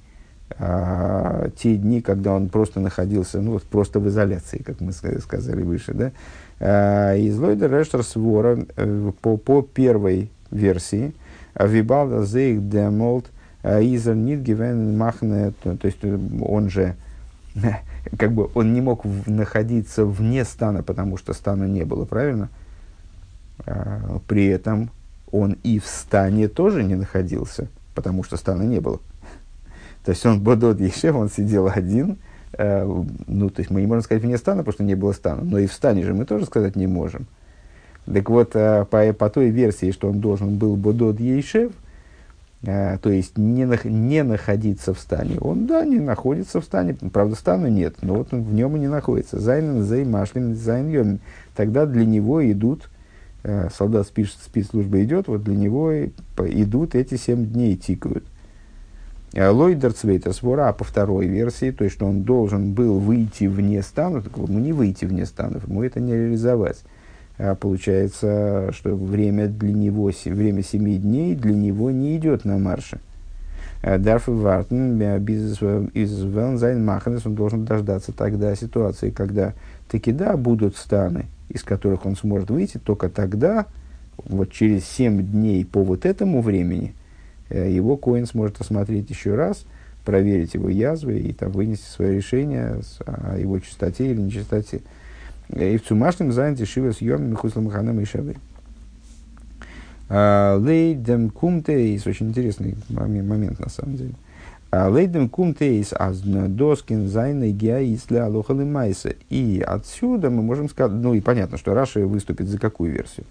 а, 0.60 1.50
те 1.58 1.76
дни, 1.76 2.02
когда 2.02 2.34
он 2.34 2.50
просто 2.50 2.80
находился, 2.80 3.42
ну, 3.42 3.60
просто 3.60 4.00
в 4.00 4.08
изоляции, 4.08 4.62
как 4.64 4.82
мы 4.82 4.92
сказали 4.92 5.64
выше, 5.64 5.94
да? 5.94 6.12
А, 6.60 7.16
из 7.16 7.38
Лойда 7.38 7.68
Рештер 7.68 8.04
Свора 8.04 8.66
э, 8.76 9.12
по, 9.22 9.38
по 9.38 9.62
первой 9.62 10.30
версии, 10.50 11.14
Вибалда 11.60 12.26
Зейх 12.26 12.68
Демолт 12.68 13.26
Изер 13.64 14.16
Нит 14.16 14.42
Гивен 14.42 14.98
Махне, 14.98 15.54
то 15.64 15.78
есть 15.84 16.00
э, 16.02 16.18
он 16.42 16.70
же 16.70 16.96
как 18.18 18.32
бы 18.32 18.50
он 18.54 18.74
не 18.74 18.82
мог 18.82 19.06
находиться 19.26 20.06
вне 20.06 20.46
стана, 20.46 20.84
потому 20.84 21.18
что 21.18 21.34
стана 21.34 21.66
не 21.66 21.84
было, 21.84 22.06
правильно? 22.06 22.50
При 24.28 24.48
этом 24.48 24.90
он 25.32 25.58
и 25.64 25.78
в 25.80 25.86
стане 25.86 26.48
тоже 26.48 26.84
не 26.84 26.96
находился, 26.96 27.68
потому 27.94 28.24
что 28.24 28.38
стана 28.38 28.64
не 28.64 28.80
было. 28.80 29.00
То 30.04 30.12
есть 30.12 30.26
он 30.26 30.42
Бодот 30.42 30.80
Ешев, 30.80 31.16
он 31.16 31.30
сидел 31.30 31.68
один, 31.68 32.18
э, 32.54 32.84
ну, 33.28 33.50
то 33.50 33.60
есть 33.60 33.70
мы 33.70 33.82
не 33.82 33.88
можем 33.88 34.04
сказать 34.04 34.24
вне 34.24 34.38
стана, 34.38 34.60
потому 34.60 34.74
что 34.74 34.84
не 34.84 34.96
было 34.96 35.12
стана, 35.12 35.44
но 35.44 35.60
и 35.60 35.68
в 35.68 35.74
стане 35.74 36.04
же 36.04 36.14
мы 36.14 36.26
тоже 36.26 36.46
сказать 36.46 36.76
не 36.76 36.88
можем. 36.88 37.28
Так 38.12 38.30
вот, 38.30 38.56
э, 38.56 38.86
по, 38.90 39.14
по 39.14 39.30
той 39.30 39.50
версии, 39.50 39.92
что 39.92 40.10
он 40.10 40.20
должен 40.20 40.58
был 40.58 40.76
Бодот 40.76 41.20
Ейшев, 41.20 41.72
э, 42.64 42.98
то 42.98 43.12
есть 43.12 43.38
не, 43.38 43.66
нах, 43.66 43.86
не 43.86 44.24
находиться 44.24 44.96
в 44.96 45.00
стане, 45.00 45.38
он, 45.40 45.68
да, 45.68 45.86
не 45.86 46.00
находится 46.00 46.62
в 46.62 46.64
стане, 46.64 46.96
правда, 46.96 47.36
стана 47.36 47.68
нет, 47.68 47.98
но 48.02 48.16
вот 48.16 48.34
он 48.34 48.42
в 48.42 48.54
нем 48.54 48.76
и 48.78 48.80
не 48.80 48.88
находится. 48.88 49.40
Зайнен, 49.40 49.84
зай, 49.84 50.04
машлин, 50.04 50.56
зайн, 50.56 50.90
йомин. 50.90 51.20
Тогда 51.56 51.86
для 51.86 52.06
него 52.06 52.50
идут, 52.52 52.90
солдат 53.78 54.08
спец, 54.08 54.30
спецслужбы 54.44 55.04
идет, 55.04 55.28
вот 55.28 55.44
для 55.44 55.56
него 55.56 55.94
идут 56.04 56.96
эти 56.96 57.16
семь 57.16 57.46
дней, 57.46 57.76
тикают. 57.76 58.24
לויט 59.34 59.68
דער 59.68 59.94
צווייטער 59.94 60.34
סברא, 60.34 60.68
а 60.68 60.74
по 60.74 60.84
второй 60.84 61.28
версии, 61.28 61.72
то 61.72 61.86
есть, 61.86 61.96
что 61.96 62.06
он 62.06 62.24
должен 62.24 62.74
был 62.74 63.00
выйти 63.00 63.46
вне 63.46 63.82
стана, 63.82 64.22
так 64.22 64.36
ему 64.36 64.60
не 64.60 64.74
выйти 64.74 65.06
вне 65.06 65.26
станов, 65.26 65.68
ему 65.68 65.84
это 65.84 66.02
не 66.02 66.14
реализовать. 66.14 66.84
А 67.38 67.56
получается, 67.56 68.72
что 68.74 68.94
время 68.96 69.48
для 69.48 69.72
него, 69.72 70.12
время 70.26 70.64
семи 70.64 70.98
дней 70.98 71.36
для 71.36 71.56
него 71.56 71.92
не 71.92 72.18
идет 72.18 72.44
на 72.44 72.58
марше. 72.58 73.00
ער 73.82 73.98
דארף 73.98 74.28
ווארטן 74.28 75.02
ביז 75.94 76.24
ס'וועלן 76.24 76.62
זיין 76.62 76.84
מחנות, 76.84 77.26
он 77.26 77.34
должен 77.34 77.64
дождаться 77.64 78.12
тогда 78.12 78.54
ситуации, 78.56 79.12
когда 79.12 79.54
таки 79.90 80.12
да, 80.12 80.36
будут 80.36 80.76
станы, 80.76 81.26
из 81.48 81.64
которых 81.64 82.06
он 82.06 82.18
сможет 82.18 82.52
выйти, 82.52 82.78
только 82.78 83.10
тогда, 83.10 83.66
вот 84.18 84.52
через 84.52 84.86
семь 84.86 85.26
дней 85.26 85.66
по 85.66 85.84
вот 85.84 86.06
этому 86.06 86.42
времени, 86.42 86.94
э, 86.94 87.01
его 87.52 87.98
коин 87.98 88.26
сможет 88.26 88.62
осмотреть 88.62 89.10
еще 89.10 89.36
раз, 89.36 89.66
проверить 90.06 90.54
его 90.54 90.70
язвы 90.70 91.20
и 91.20 91.34
там, 91.34 91.52
вынести 91.52 91.86
свое 91.86 92.16
решение 92.16 92.80
о 93.06 93.38
его 93.38 93.60
чистоте 93.60 94.12
или 94.12 94.22
нечистоте. 94.22 94.82
И 95.50 95.78
в 95.78 95.84
цумашном 95.84 96.32
занятии 96.32 96.64
шива 96.64 96.92
с 96.92 97.02
йом 97.02 97.30
михуслам 97.30 97.70
ханам 97.70 98.00
и 98.00 98.06
шавы. 98.06 98.36
А, 100.10 100.58
лейдем 100.58 101.30
кумтейс, 101.30 102.06
очень 102.08 102.30
интересный 102.30 102.76
момент 102.90 103.60
на 103.60 103.70
самом 103.70 103.96
деле. 103.96 104.14
А, 104.70 104.90
лейдем 104.90 105.30
кумтейс 105.30 105.94
аз 105.94 106.20
доскин 106.20 107.08
зайна 107.08 107.50
геаис 107.50 108.04
для 108.08 108.26
алохалы 108.26 108.66
майса. 108.66 109.14
И 109.30 109.64
отсюда 109.66 110.30
мы 110.30 110.42
можем 110.42 110.70
сказать, 110.70 110.98
ну 110.98 111.14
и 111.14 111.22
понятно, 111.22 111.58
что 111.58 111.74
Раша 111.74 112.00
выступит 112.02 112.48
за 112.48 112.58
какую 112.58 112.94
версию? 112.94 113.26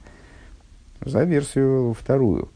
За 1.04 1.24
версию 1.24 1.94
вторую. 1.98 2.50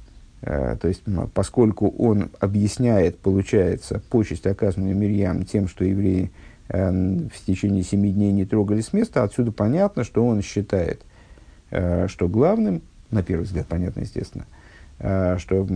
А, 0.47 0.77
то 0.77 0.89
есть, 0.89 1.03
поскольку 1.33 1.89
он 1.89 2.31
объясняет, 2.41 3.19
получается, 3.19 4.01
почесть, 4.11 4.47
оказанную 4.47 4.97
Мирьям 4.97 5.45
тем, 5.45 5.69
что 5.69 5.85
евреи 5.85 6.31
Э, 6.69 6.91
в 6.91 7.45
течение 7.47 7.83
семи 7.83 8.11
дней 8.11 8.33
не 8.33 8.45
трогали 8.45 8.81
с 8.81 8.93
места, 8.93 9.23
отсюда 9.23 9.53
понятно, 9.53 10.03
что 10.05 10.27
он 10.27 10.41
считает, 10.43 11.03
э, 11.71 12.09
что 12.09 12.27
главным, 12.27 12.81
на 13.11 13.23
первый 13.23 13.43
взгляд 13.45 13.67
понятно, 13.67 14.01
естественно, 14.01 14.47
э, 14.99 15.37
что, 15.39 15.67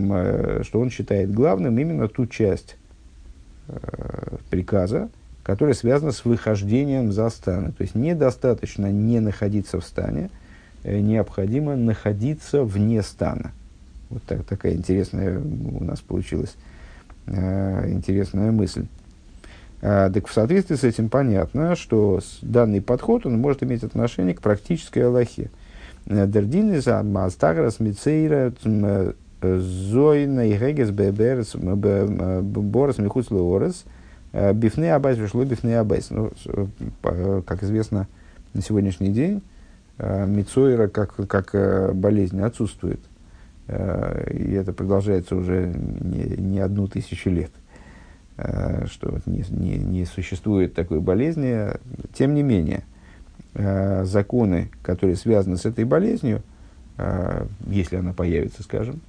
что 0.63 0.79
он 0.79 0.89
считает 0.89 1.31
главным 1.31 1.77
именно 1.77 2.07
ту 2.07 2.25
часть 2.25 2.75
приказа, 4.49 5.09
которая 5.43 5.75
связана 5.75 6.11
с 6.11 6.25
выхождением 6.25 7.11
за 7.11 7.29
станы. 7.29 7.71
То 7.71 7.83
есть 7.83 7.93
недостаточно 7.93 8.91
не 8.91 9.19
находиться 9.19 9.79
в 9.79 9.85
стане, 9.85 10.31
необходимо 10.83 11.75
находиться 11.75 12.63
вне 12.63 13.03
стана. 13.03 13.51
Вот 14.09 14.23
так, 14.23 14.43
такая 14.43 14.73
интересная 14.73 15.39
у 15.39 15.83
нас 15.83 15.99
получилась 15.99 16.55
интересная 17.27 18.51
мысль. 18.51 18.85
А, 19.81 20.09
так 20.09 20.27
в 20.27 20.33
соответствии 20.33 20.75
с 20.75 20.83
этим 20.83 21.09
понятно, 21.09 21.75
что 21.75 22.19
данный 22.41 22.81
подход 22.81 23.25
он 23.25 23.37
может 23.39 23.63
иметь 23.63 23.83
отношение 23.83 24.35
к 24.35 24.41
практической 24.41 24.99
Аллахе. 24.99 25.49
Э, 26.05 26.27
Дердин 26.27 26.81
за 26.81 27.01
Мастаграс 27.03 27.79
Мицейра 27.79 28.51
э, 28.63 29.13
Зойна 29.41 30.45
и 30.45 30.57
Гегес 30.57 30.89
Беберс 30.89 31.55
Борос 31.55 32.97
Михус 32.97 33.31
Леорес 33.31 33.85
Бифны 34.33 34.91
Абайс 34.91 35.17
пришло 35.17 35.43
Бифны 35.45 35.75
Абайс. 35.75 36.09
Ну, 36.11 36.31
как 37.01 37.63
известно, 37.63 38.07
на 38.53 38.61
сегодняшний 38.61 39.09
день 39.09 39.41
Мицойра 39.97 40.87
как, 40.87 41.15
как 41.27 41.95
болезнь 41.95 42.39
отсутствует. 42.41 42.99
И 43.69 44.53
это 44.53 44.73
продолжается 44.73 45.35
уже 45.35 45.67
не, 45.67 46.23
не 46.37 46.59
одну 46.59 46.87
тысячу 46.87 47.29
лет. 47.29 47.51
Э, 48.41 48.85
что 48.85 49.19
не, 49.25 49.43
не, 49.49 49.77
не 49.77 50.05
существует 50.05 50.73
такой 50.73 51.01
болезни. 51.01 51.71
Тем 52.13 52.33
не 52.33 52.41
менее, 52.41 52.83
э, 53.53 54.05
законы, 54.05 54.69
которые 54.81 55.17
связаны 55.17 55.57
с 55.57 55.65
этой 55.65 55.83
болезнью, 55.83 56.41
э, 56.97 57.45
если 57.67 57.97
она 57.97 58.13
появится, 58.13 58.63
скажем, 58.63 59.01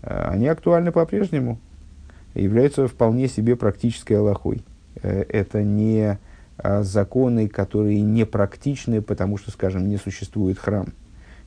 они 0.00 0.48
актуальны 0.48 0.90
по-прежнему, 0.90 1.58
являются 2.34 2.88
вполне 2.88 3.28
себе 3.28 3.54
практической 3.54 4.14
аллахой. 4.14 4.62
Это 4.96 5.62
не 5.62 6.18
законы, 6.80 7.46
которые 7.46 8.00
не 8.00 8.26
практичны, 8.26 9.00
потому 9.00 9.38
что, 9.38 9.52
скажем, 9.52 9.88
не 9.88 9.98
существует 9.98 10.58
храм. 10.58 10.88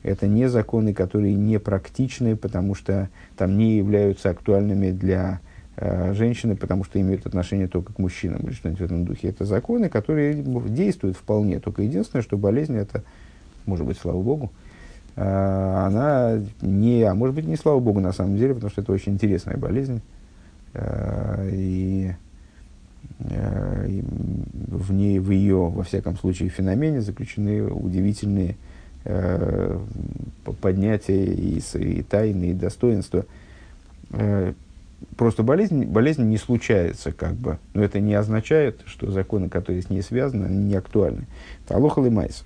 Это 0.05 0.27
не 0.27 0.47
законы, 0.47 0.93
которые 0.93 1.33
не 1.33 1.59
практичны, 1.59 2.35
потому 2.35 2.75
что 2.75 3.09
там 3.37 3.57
не 3.57 3.77
являются 3.77 4.29
актуальными 4.29 4.91
для 4.91 5.39
Э, 5.77 6.13
женщины, 6.13 6.55
потому 6.55 6.85
что 6.85 7.01
имеют 7.01 7.25
отношение 7.25 7.67
только 7.67 7.91
к 7.91 7.99
мужчинам 7.99 8.39
или 8.43 8.53
что-нибудь 8.53 8.79
в 8.79 8.85
этом 8.85 9.03
духе. 9.03 9.27
Это 9.27 9.43
законы, 9.43 9.89
которые 9.89 10.41
действуют 10.69 11.17
вполне. 11.17 11.59
Только 11.59 11.81
единственное, 11.81 12.23
что 12.23 12.37
болезнь 12.37 12.77
это, 12.77 13.03
может 13.65 13.85
быть, 13.85 13.97
слава 13.97 14.21
богу, 14.21 14.53
э, 15.17 15.21
она 15.21 16.39
не, 16.61 17.03
а 17.03 17.13
может 17.13 17.35
быть, 17.35 17.45
не 17.45 17.57
слава 17.57 17.81
богу 17.81 17.99
на 17.99 18.13
самом 18.13 18.37
деле, 18.37 18.53
потому 18.53 18.71
что 18.71 18.83
это 18.83 18.93
очень 18.93 19.13
интересная 19.13 19.57
болезнь. 19.57 20.01
Э, 20.73 21.49
и, 21.51 22.13
и 23.19 24.03
в 24.69 24.93
ней, 24.93 25.19
в 25.19 25.29
ее, 25.29 25.67
во 25.67 25.83
всяком 25.83 26.15
случае, 26.15 26.47
феномене 26.47 27.01
заключены 27.01 27.63
удивительные 27.63 28.55
поднятия 30.61 31.25
и, 31.25 31.61
и 31.75 32.01
тайны, 32.01 32.45
и 32.45 32.53
достоинства 32.53 33.25
просто 35.17 35.43
болезнь, 35.43 35.85
болезнь 35.85 36.23
не 36.23 36.37
случается, 36.37 37.11
как 37.11 37.33
бы. 37.33 37.57
Но 37.73 37.83
это 37.83 37.99
не 37.99 38.13
означает, 38.13 38.81
что 38.85 39.11
законы, 39.11 39.49
которые 39.49 39.81
с 39.81 39.89
ней 39.89 40.01
связаны, 40.01 40.45
они 40.45 40.65
не 40.65 40.75
актуальны. 40.75 41.25
Алоха 41.69 42.01
майс. 42.01 42.43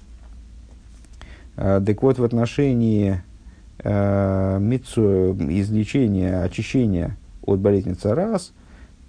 А, 1.58 1.82
так 1.82 2.02
вот, 2.02 2.20
в 2.20 2.24
отношении 2.24 3.22
э, 3.80 4.58
мицу, 4.60 5.36
излечения, 5.50 6.44
очищения 6.44 7.18
от 7.46 7.60
болезни 7.60 7.94
царас, 7.94 8.54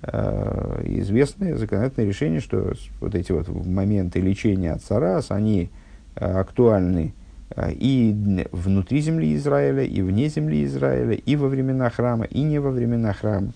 э, 0.02 0.82
известное 0.86 1.56
законодательное 1.56 2.08
решение, 2.08 2.40
что 2.40 2.72
вот 3.00 3.14
эти 3.14 3.32
вот 3.32 3.48
моменты 3.48 4.20
лечения 4.20 4.72
от 4.72 4.82
царас, 4.82 5.30
они 5.30 5.70
э, 6.16 6.24
актуальны 6.24 7.14
и 7.56 8.46
внутри 8.52 9.00
земли 9.00 9.34
Израиля, 9.34 9.82
и 9.82 10.02
вне 10.02 10.28
земли 10.28 10.64
Израиля, 10.64 11.14
и 11.14 11.36
во 11.36 11.48
времена 11.48 11.90
храма, 11.90 12.24
и 12.26 12.42
не 12.42 12.58
во 12.60 12.70
времена 12.70 13.12
храма. 13.12 13.52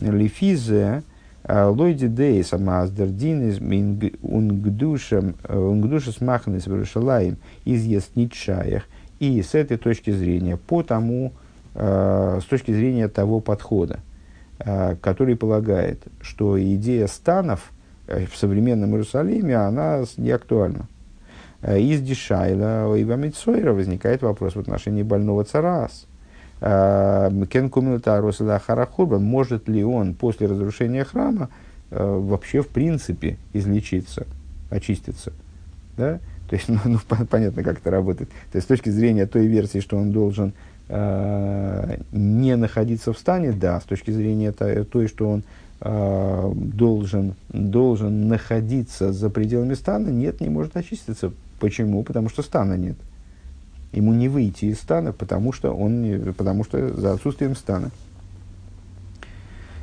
Лефизе 0.00 1.02
Лойди 1.48 2.06
дейс 2.06 2.52
амаздердин 2.52 4.12
унгдушем 4.22 5.34
унгдушес 5.48 6.20
махнес 6.20 6.66
в 6.66 7.36
из 7.64 7.84
Ясничаях. 7.84 8.84
И 9.18 9.42
с 9.42 9.54
этой 9.54 9.76
точки 9.76 10.10
зрения, 10.10 10.56
по 10.56 10.82
тому, 10.82 11.32
с 11.74 12.44
точки 12.48 12.72
зрения 12.72 13.08
того 13.08 13.40
подхода, 13.40 14.00
который 14.58 15.36
полагает, 15.36 16.02
что 16.20 16.62
идея 16.62 17.06
станов 17.06 17.72
в 18.06 18.36
современном 18.36 18.90
Иерусалиме, 18.90 19.56
она 19.56 20.04
не 20.16 20.30
актуальна. 20.30 20.86
Из 21.66 22.00
Дишайла 22.00 22.94
и 22.96 23.04
Вамитсойра 23.04 23.72
возникает 23.72 24.22
вопрос 24.22 24.56
в 24.56 24.60
отношении 24.60 25.02
больного 25.02 25.44
царас. 25.44 26.06
Кен 26.60 27.70
Харахурба, 27.70 29.18
может 29.18 29.68
ли 29.68 29.84
он 29.84 30.14
после 30.14 30.46
разрушения 30.46 31.04
храма 31.04 31.50
э, 31.90 32.04
вообще 32.04 32.62
в 32.62 32.68
принципе 32.68 33.36
излечиться, 33.52 34.26
очиститься? 34.70 35.32
Да? 35.96 36.20
То 36.48 36.56
есть, 36.56 36.68
ну, 36.68 36.78
ну, 36.84 36.98
понятно, 37.26 37.62
как 37.62 37.78
это 37.78 37.90
работает. 37.90 38.28
То 38.50 38.56
есть, 38.56 38.66
с 38.66 38.68
точки 38.68 38.90
зрения 38.90 39.26
той 39.26 39.46
версии, 39.46 39.80
что 39.80 39.96
он 39.96 40.12
должен 40.12 40.52
э, 40.88 41.96
не 42.12 42.56
находиться 42.56 43.12
в 43.12 43.18
стане, 43.18 43.52
да, 43.52 43.80
с 43.80 43.84
точки 43.84 44.10
зрения 44.10 44.52
той, 44.52 45.08
что 45.08 45.28
он 45.28 45.40
э, 45.40 45.42
должен, 45.84 47.34
должен 47.48 48.28
находиться 48.28 49.12
за 49.12 49.30
пределами 49.30 49.74
стана, 49.74 50.10
нет, 50.10 50.40
не 50.40 50.48
может 50.48 50.76
очиститься. 50.76 51.32
Почему? 51.58 52.02
Потому 52.04 52.28
что 52.28 52.42
стана 52.42 52.74
нет. 52.74 52.96
Ему 53.92 54.14
не 54.14 54.28
выйти 54.28 54.66
из 54.66 54.78
стана, 54.78 55.12
потому 55.12 55.52
что, 55.52 55.74
он 55.74 56.02
не, 56.02 56.32
потому 56.32 56.64
что 56.64 56.94
за 56.94 57.12
отсутствием 57.12 57.54
стана. 57.54 57.90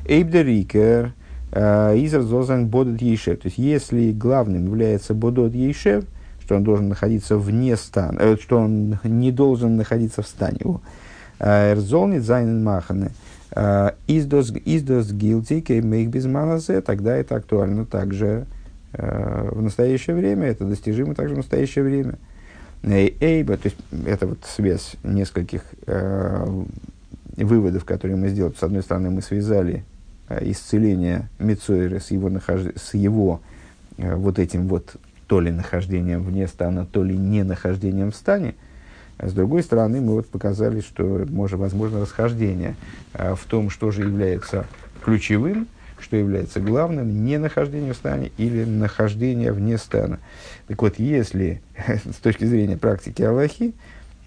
Эйбдерикер 0.05 1.13
э, 1.51 1.97
изер 1.97 2.23
зозан 2.23 2.67
бодот 2.67 3.01
ейшев. 3.01 3.39
То 3.39 3.47
есть, 3.47 3.59
если 3.59 4.11
главным 4.11 4.65
является 4.65 5.13
бодот 5.13 5.53
ейшев, 5.53 6.05
что 6.43 6.55
он 6.55 6.63
должен 6.63 6.89
находиться 6.89 7.37
вне 7.37 7.77
стана, 7.77 8.19
э, 8.19 8.37
что 8.41 8.57
он 8.57 8.97
не 9.03 9.31
должен 9.31 9.77
находиться 9.77 10.23
в 10.23 10.27
стане. 10.27 10.59
Э, 11.39 11.73
Эрзолнит 11.73 12.23
зайнен 12.23 12.63
маханы. 12.63 13.11
Издос 13.51 14.51
гилти 14.51 15.61
кеймейк 15.61 16.09
без 16.09 16.25
маназе, 16.25 16.81
тогда 16.81 17.15
это 17.15 17.35
актуально 17.35 17.85
также 17.85 18.45
в 18.93 19.61
настоящее 19.61 20.15
время, 20.15 20.47
это 20.47 20.65
достижимо 20.65 21.15
также 21.15 21.33
в 21.33 21.37
настоящее 21.37 21.83
время. 21.83 22.17
Эйба, 22.83 23.57
то 23.57 23.67
есть 23.67 23.77
это 24.05 24.27
вот 24.27 24.39
связь 24.45 24.95
нескольких 25.03 25.61
э, 25.85 26.63
выводов, 27.35 27.83
которые 27.85 28.15
мы 28.15 28.29
сделали. 28.29 28.53
С 28.57 28.63
одной 28.63 28.83
стороны, 28.83 29.09
мы 29.09 29.21
связали 29.21 29.83
э, 30.29 30.49
исцеление 30.49 31.29
Мицойры 31.39 31.99
с 31.99 32.11
его, 32.11 32.29
нахож... 32.29 32.61
с 32.75 32.93
его 32.93 33.41
э, 33.97 34.15
вот 34.15 34.39
этим 34.39 34.67
вот 34.67 34.95
то 35.27 35.41
ли 35.41 35.51
нахождением 35.51 36.23
вне 36.23 36.47
стана, 36.47 36.85
то 36.85 37.03
ли 37.03 37.17
не 37.17 37.43
нахождением 37.43 38.11
в 38.11 38.15
стане. 38.15 38.55
А 39.19 39.27
с 39.27 39.33
другой 39.33 39.63
стороны, 39.63 39.99
мы 39.99 40.13
вот 40.13 40.29
показали, 40.29 40.79
что 40.79 41.25
может, 41.29 41.59
возможно 41.59 41.99
расхождение 42.01 42.75
э, 43.13 43.35
в 43.35 43.43
том, 43.45 43.69
что 43.69 43.91
же 43.91 44.01
является 44.01 44.65
ключевым– 45.03 45.67
что 46.01 46.15
является 46.15 46.61
главным, 46.61 47.25
не 47.25 47.37
нахождение 47.37 47.91
в 47.91 47.97
стане 47.97 48.31
или 48.37 48.63
нахождение 48.63 49.51
вне 49.51 49.77
стана. 49.77 50.19
Так 50.67 50.81
вот, 50.81 50.97
если 50.97 51.61
с 51.87 52.15
точки 52.15 52.45
зрения 52.45 52.77
практики 52.77 53.21
Аллахи, 53.21 53.73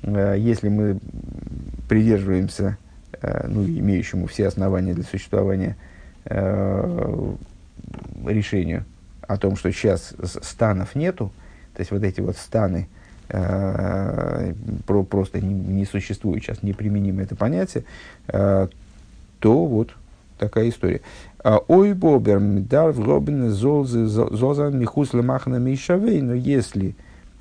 э, 0.02 0.36
если 0.38 0.68
мы 0.68 0.98
придерживаемся 1.88 2.76
ну, 3.46 3.64
имеющему 3.64 4.26
все 4.26 4.48
основания 4.48 4.94
для 4.94 5.04
существования 5.04 5.76
решению 8.26 8.84
о 9.20 9.36
том, 9.36 9.54
что 9.54 9.70
сейчас 9.70 10.14
станов 10.42 10.96
нету, 10.96 11.32
то 11.74 11.80
есть 11.82 11.92
вот 11.92 12.02
эти 12.02 12.20
вот 12.20 12.36
станы 12.36 12.88
про, 13.32 15.04
просто 15.04 15.40
не, 15.40 15.54
не 15.54 15.84
существуют 15.86 16.44
сейчас, 16.44 16.62
неприменимо 16.62 17.22
это 17.22 17.34
понятие, 17.34 17.84
э, 18.28 18.68
то 19.38 19.66
вот 19.66 19.90
такая 20.38 20.68
история. 20.68 21.00
А, 21.42 21.58
ой, 21.68 21.94
бобер, 21.94 22.40
дар 22.40 22.92
в 22.92 23.02
робин 23.02 23.50
зозан 23.50 24.78
михус 24.78 25.12
махана 25.14 25.56
мишавей, 25.56 26.20
но 26.20 26.34
если 26.34 26.94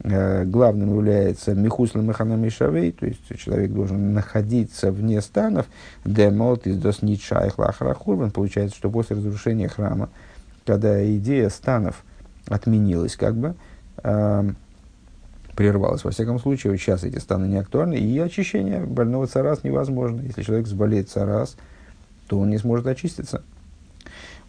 э, 0.03 0.45
главным 0.45 0.95
является 0.95 1.53
михус 1.55 1.93
махана 1.93 2.35
мишавей, 2.35 2.93
то 2.93 3.05
есть 3.05 3.19
человек 3.37 3.71
должен 3.71 4.13
находиться 4.13 4.91
вне 4.91 5.21
станов, 5.21 5.65
демот 6.05 6.67
из 6.67 6.77
дос 6.77 7.01
ничаих 7.01 7.59
лахрахурбан, 7.59 8.31
получается, 8.31 8.77
что 8.77 8.89
после 8.89 9.17
разрушения 9.17 9.67
храма, 9.67 10.09
когда 10.65 11.05
идея 11.17 11.49
станов 11.49 12.03
отменилась, 12.47 13.15
как 13.17 13.35
бы, 13.35 13.55
прервалась. 15.55 16.03
Во 16.03 16.11
всяком 16.11 16.39
случае, 16.39 16.71
вот 16.71 16.79
сейчас 16.79 17.03
эти 17.03 17.17
станы 17.19 17.47
не 17.47 17.57
актуальны, 17.57 17.95
и 17.95 18.19
очищение 18.19 18.81
больного 18.81 19.27
царас 19.27 19.63
невозможно. 19.63 20.21
Если 20.21 20.43
человек 20.43 20.67
заболеет 20.67 21.09
царас, 21.09 21.55
то 22.27 22.39
он 22.39 22.49
не 22.49 22.57
сможет 22.57 22.87
очиститься. 22.87 23.43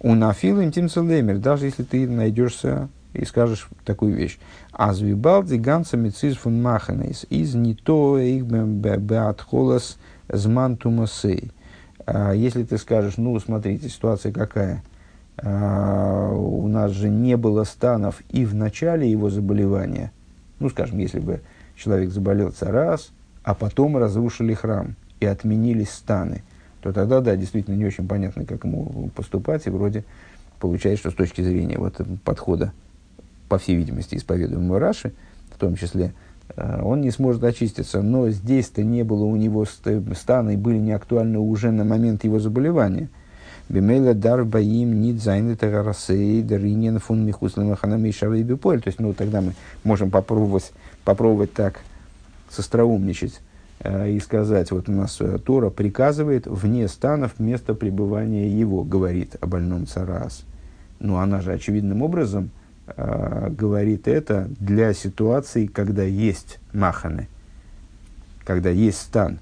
У 0.00 0.14
нафил 0.14 0.62
интим 0.62 0.88
целемер, 0.88 1.38
даже 1.38 1.66
если 1.66 1.84
ты 1.84 2.08
найдешься 2.08 2.88
и 3.14 3.24
скажешь 3.24 3.68
такую 3.84 4.14
вещь. 4.14 4.38
Азвибалди 4.72 5.56
ганса 5.56 5.96
мициз 5.96 6.36
фун 6.36 6.62
маханейс 6.62 7.26
из 7.30 7.54
не 7.54 7.74
то 7.74 8.18
их 8.18 8.44
беатхолас 8.44 9.98
зман 10.28 10.76
тумасей. 10.76 11.52
А, 12.06 12.32
если 12.32 12.64
ты 12.64 12.78
скажешь, 12.78 13.16
ну, 13.16 13.38
смотрите, 13.38 13.88
ситуация 13.88 14.32
какая. 14.32 14.82
А, 15.36 16.32
у 16.32 16.66
нас 16.68 16.92
же 16.92 17.08
не 17.08 17.36
было 17.36 17.64
станов 17.64 18.22
и 18.30 18.44
в 18.44 18.54
начале 18.54 19.10
его 19.10 19.30
заболевания. 19.30 20.12
Ну, 20.62 20.70
скажем, 20.70 20.98
если 20.98 21.20
бы 21.20 21.40
человек 21.76 22.10
заболел 22.10 22.52
раз, 22.60 23.10
а 23.42 23.54
потом 23.54 23.96
разрушили 23.96 24.54
храм 24.54 24.96
и 25.20 25.26
отменились 25.26 25.90
станы– 25.90 26.42
то 26.82 26.92
тогда, 26.92 27.20
да, 27.20 27.36
действительно 27.36 27.76
не 27.76 27.86
очень 27.86 28.08
понятно, 28.08 28.44
как 28.44 28.64
ему 28.64 29.08
поступать, 29.14 29.66
и 29.66 29.70
вроде 29.70 30.04
получается, 30.58 30.98
что 30.98 31.10
с 31.10 31.14
точки 31.14 31.40
зрения 31.40 31.78
вот 31.78 32.00
подхода, 32.24 32.72
по 33.48 33.58
всей 33.58 33.76
видимости, 33.76 34.16
исповедуемого 34.16 34.80
Раши, 34.80 35.12
в 35.54 35.58
том 35.58 35.76
числе, 35.76 36.12
э, 36.56 36.82
он 36.82 37.00
не 37.00 37.12
сможет 37.12 37.44
очиститься, 37.44 38.02
но 38.02 38.30
здесь-то 38.30 38.82
не 38.82 39.04
было 39.04 39.24
у 39.24 39.36
него 39.36 39.64
стана 39.64 40.50
и 40.50 40.56
были 40.56 40.78
не 40.78 40.92
актуальны 40.92 41.38
уже 41.38 41.70
на 41.70 41.84
момент 41.84 42.24
его 42.24 42.40
заболевания. 42.40 43.10
Бемейла 43.68 44.14
дар 44.14 44.44
баим 44.44 45.00
нит 45.00 45.22
зайны 45.22 45.56
тарасей 45.56 46.42
даринен 46.42 46.98
фун 46.98 47.24
михуслам 47.24 47.74
ханами 47.76 48.10
шавей 48.10 48.44
То 48.44 48.82
есть, 48.84 49.00
ну, 49.00 49.14
тогда 49.14 49.40
мы 49.40 49.54
можем 49.84 50.10
попробовать, 50.10 50.72
попробовать 51.04 51.52
так 51.54 51.80
состроумничать 52.50 53.40
Э, 53.84 54.08
и 54.08 54.20
сказать, 54.20 54.70
вот 54.70 54.88
у 54.88 54.92
нас 54.92 55.20
э, 55.20 55.38
Тора 55.38 55.70
приказывает 55.70 56.46
вне 56.46 56.86
станов 56.86 57.40
место 57.40 57.74
пребывания 57.74 58.48
его, 58.48 58.84
говорит 58.84 59.36
о 59.40 59.46
больном 59.46 59.86
царас. 59.86 60.44
Но 61.00 61.18
она 61.18 61.40
же 61.40 61.52
очевидным 61.52 62.02
образом 62.02 62.50
э, 62.86 63.50
говорит 63.50 64.06
это 64.06 64.48
для 64.60 64.94
ситуации, 64.94 65.66
когда 65.66 66.04
есть 66.04 66.60
маханы, 66.72 67.28
когда 68.44 68.70
есть 68.70 68.98
стан. 68.98 69.40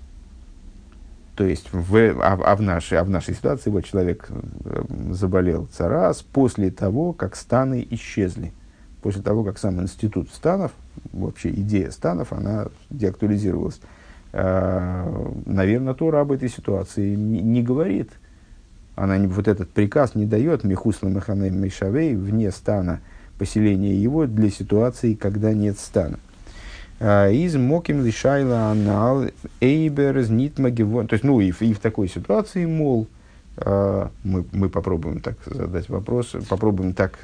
То 1.41 1.47
есть, 1.47 1.73
в, 1.73 1.97
а, 1.97 2.39
а, 2.45 2.55
в 2.55 2.61
нашей, 2.61 2.99
а 2.99 3.03
в 3.03 3.09
нашей 3.09 3.33
ситуации 3.33 3.71
вот 3.71 3.87
человек 3.87 4.29
э, 4.29 4.83
заболел 5.13 5.69
царас 5.73 6.21
после 6.21 6.71
того, 6.71 7.15
как 7.15 7.35
станы 7.35 7.87
исчезли. 7.93 8.53
После 9.01 9.23
того, 9.23 9.43
как 9.43 9.59
сам 9.59 9.81
институт 9.81 10.29
станов, 10.29 10.73
вообще 11.15 11.49
идея 11.49 11.93
станов, 11.93 12.35
она 12.35 12.67
деактуализировалась 12.91 13.81
Э, 14.33 15.33
наверное, 15.47 15.95
Тора 15.95 16.21
об 16.21 16.33
этой 16.33 16.51
ситуации 16.51 17.15
не, 17.15 17.41
не 17.41 17.63
говорит. 17.63 18.11
Она 18.95 19.17
не, 19.17 19.27
вот 19.27 19.49
этот 19.49 19.71
приказ 19.71 20.15
не 20.15 20.27
дает 20.27 20.63
Михусла 20.63 21.09
Механе 21.09 21.49
Мишавей 21.49 22.17
вне 22.17 22.51
стана 22.51 23.01
поселения 23.39 23.95
его 23.95 24.27
для 24.27 24.51
ситуации, 24.51 25.15
когда 25.15 25.55
нет 25.55 25.79
стана. 25.79 26.19
Э, 27.01 27.33
из 27.33 27.57
Моким 27.57 28.05
Лишайла 28.05 28.71
Анал 28.71 29.25
Эйбер 29.61 30.31
Нитмагивон. 30.31 31.09
То 31.09 31.15
есть, 31.15 31.25
ну 31.25 31.41
и, 31.41 31.53
и 31.61 31.75
в 31.75 31.81
такой 31.81 32.09
ситуации, 32.09 32.65
мол, 32.67 33.09
э, 33.57 34.09
мы, 34.23 34.45
мы 34.53 34.69
попробуем 34.69 35.21
так 35.21 35.37
задать 35.47 35.89
вопрос, 35.89 36.37
попробуем 36.49 36.95
так, 36.95 37.19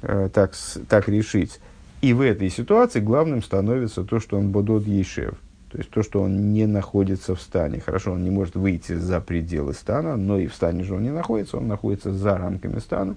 так, 0.00 0.54
так 0.88 1.08
решить 1.08 1.60
и 2.02 2.12
в 2.12 2.20
этой 2.20 2.50
ситуации 2.50 3.00
главным 3.00 3.42
становится 3.42 4.02
то, 4.02 4.18
что 4.18 4.36
он 4.36 4.50
бодот 4.50 4.86
ешев. 4.86 5.34
То 5.70 5.78
есть 5.78 5.88
то, 5.88 6.02
что 6.02 6.20
он 6.20 6.52
не 6.52 6.66
находится 6.66 7.34
в 7.34 7.40
стане. 7.40 7.80
Хорошо, 7.80 8.12
он 8.12 8.24
не 8.24 8.30
может 8.30 8.56
выйти 8.56 8.94
за 8.94 9.20
пределы 9.20 9.72
стана, 9.72 10.16
но 10.16 10.36
и 10.38 10.48
в 10.48 10.54
стане 10.54 10.82
же 10.82 10.94
он 10.96 11.04
не 11.04 11.10
находится, 11.10 11.56
он 11.56 11.68
находится 11.68 12.12
за 12.12 12.36
рамками 12.36 12.78
стана. 12.80 13.14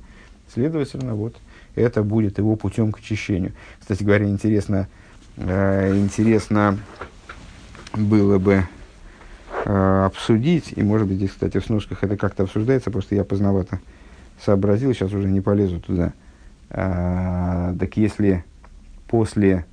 Следовательно, 0.54 1.16
вот 1.16 1.36
это 1.76 2.04
будет 2.04 2.38
его 2.38 2.56
путем 2.56 2.92
к 2.92 3.00
очищению. 3.00 3.54
Кстати 3.80 4.04
говоря, 4.04 4.28
интересно, 4.28 4.88
э, 5.38 5.96
интересно 5.98 6.78
было 7.94 8.40
бы 8.40 8.64
э, 9.66 10.04
обсудить, 10.06 10.74
и 10.76 10.84
может 10.84 11.08
быть 11.08 11.18
здесь, 11.18 11.32
кстати, 11.32 11.60
в 11.60 11.66
сносках 11.66 12.04
это 12.04 12.18
как-то 12.18 12.44
обсуждается, 12.44 12.92
просто 12.92 13.16
я 13.16 13.24
поздновато 13.24 13.80
сообразил, 14.44 14.94
сейчас 14.94 15.14
уже 15.14 15.28
не 15.28 15.42
полезу 15.42 15.80
туда. 15.80 16.14
А, 16.70 17.76
так 17.80 17.96
если 17.98 18.44
после, 19.08 19.66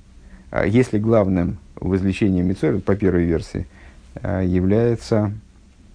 а, 0.51 0.65
если 0.65 0.99
главным 0.99 1.57
в 1.75 1.95
излечении 1.95 2.41
Мицора, 2.41 2.79
по 2.79 2.95
первой 2.95 3.25
версии, 3.25 3.67
а, 4.15 4.41
является 4.41 5.33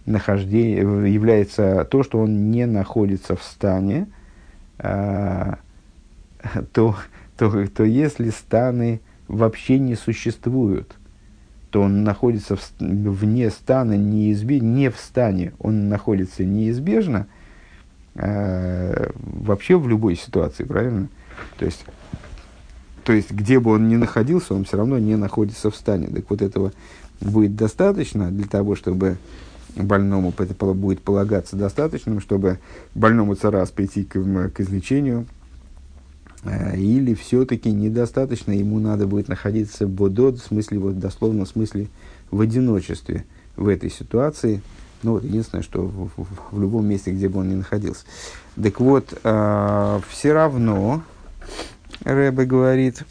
нахождение, 0.06 0.78
является 1.12 1.84
то, 1.84 2.02
что 2.02 2.18
он 2.20 2.50
не 2.50 2.66
находится 2.66 3.36
в 3.36 3.42
стане, 3.42 4.06
то, 6.72 6.96
то, 7.36 7.66
то 7.66 7.84
если 7.84 8.30
станы 8.30 9.00
вообще 9.26 9.78
не 9.78 9.94
существуют, 9.94 10.94
то 11.70 11.82
он 11.82 12.02
находится 12.02 12.56
в, 12.56 12.62
вне 12.80 13.50
стана 13.50 13.96
неизбежно, 13.96 14.66
не 14.66 14.90
в 14.90 14.96
стане, 14.98 15.52
он 15.58 15.88
находится 15.88 16.44
неизбежно, 16.44 17.26
э, 18.14 19.10
вообще 19.16 19.78
в 19.78 19.86
любой 19.86 20.16
ситуации, 20.16 20.64
правильно? 20.64 21.08
То 21.58 21.66
есть, 21.66 21.84
то 23.04 23.12
есть, 23.12 23.30
где 23.30 23.60
бы 23.60 23.72
он 23.72 23.88
ни 23.88 23.96
находился, 23.96 24.54
он 24.54 24.64
все 24.64 24.76
равно 24.76 24.98
не 24.98 25.16
находится 25.16 25.70
в 25.70 25.76
стане. 25.76 26.08
Так 26.08 26.28
вот 26.30 26.42
этого 26.42 26.72
будет 27.20 27.56
достаточно 27.56 28.30
для 28.30 28.46
того, 28.46 28.74
чтобы 28.74 29.18
больному 29.84 30.32
будет 30.74 31.00
полагаться 31.00 31.56
достаточным, 31.56 32.20
чтобы 32.20 32.58
больному 32.94 33.34
царас 33.34 33.70
прийти 33.70 34.04
к, 34.04 34.12
к 34.12 34.60
излечению– 34.60 35.26
Э, 36.44 36.76
или 36.76 37.14
все-таки 37.14 37.70
недостаточно, 37.70 38.52
ему 38.52 38.78
надо 38.78 39.06
будет 39.06 39.28
находиться 39.28 39.86
в 39.86 39.90
бодот, 39.90 40.38
в 40.38 40.44
смысле, 40.44 40.78
вот 40.78 40.98
дословно 40.98 41.44
в 41.44 41.48
смысле 41.48 41.88
в 42.30 42.40
одиночестве 42.40 43.24
в 43.56 43.68
этой 43.68 43.90
ситуации. 43.90 44.62
Ну, 45.02 45.12
вот 45.12 45.24
единственное, 45.24 45.62
что 45.62 45.82
в, 45.82 46.10
в, 46.16 46.26
в 46.52 46.60
любом 46.60 46.86
месте, 46.86 47.12
где 47.12 47.28
бы 47.28 47.40
он 47.40 47.48
ни 47.48 47.54
находился. 47.54 48.04
Так 48.60 48.80
вот, 48.80 49.18
э, 49.22 50.00
все 50.08 50.32
равно, 50.32 51.02
Рэбе 52.04 52.44
говорит, 52.44 53.04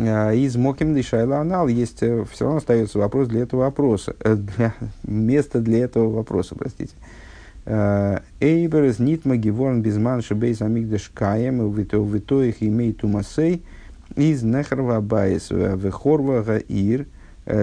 из 0.00 0.56
Моким 0.56 0.94
Дишайла 0.94 1.40
Анал 1.40 1.68
есть, 1.68 2.02
э, 2.02 2.24
все 2.30 2.44
равно 2.44 2.58
остается 2.58 2.98
вопрос 2.98 3.28
для 3.28 3.42
этого 3.42 3.60
вопроса, 3.60 4.16
э, 4.20 4.34
для, 4.34 4.74
место 5.02 5.60
для 5.60 5.84
этого 5.84 6.10
вопроса, 6.10 6.54
простите. 6.54 6.94
Э, 7.66 8.20
Эйберс 8.40 8.98
нитма 8.98 9.36
геворн 9.36 9.82
безман 9.82 10.22
шебейс 10.22 10.62
амигдаш 10.62 11.10
каем 11.12 11.70
витоих 11.72 12.62
имей 12.62 12.94
тумасей 12.94 13.62
из 14.16 14.42
нехрва 14.42 15.00
байс 15.00 15.50
вехорва 15.50 16.42
гаир 16.42 17.06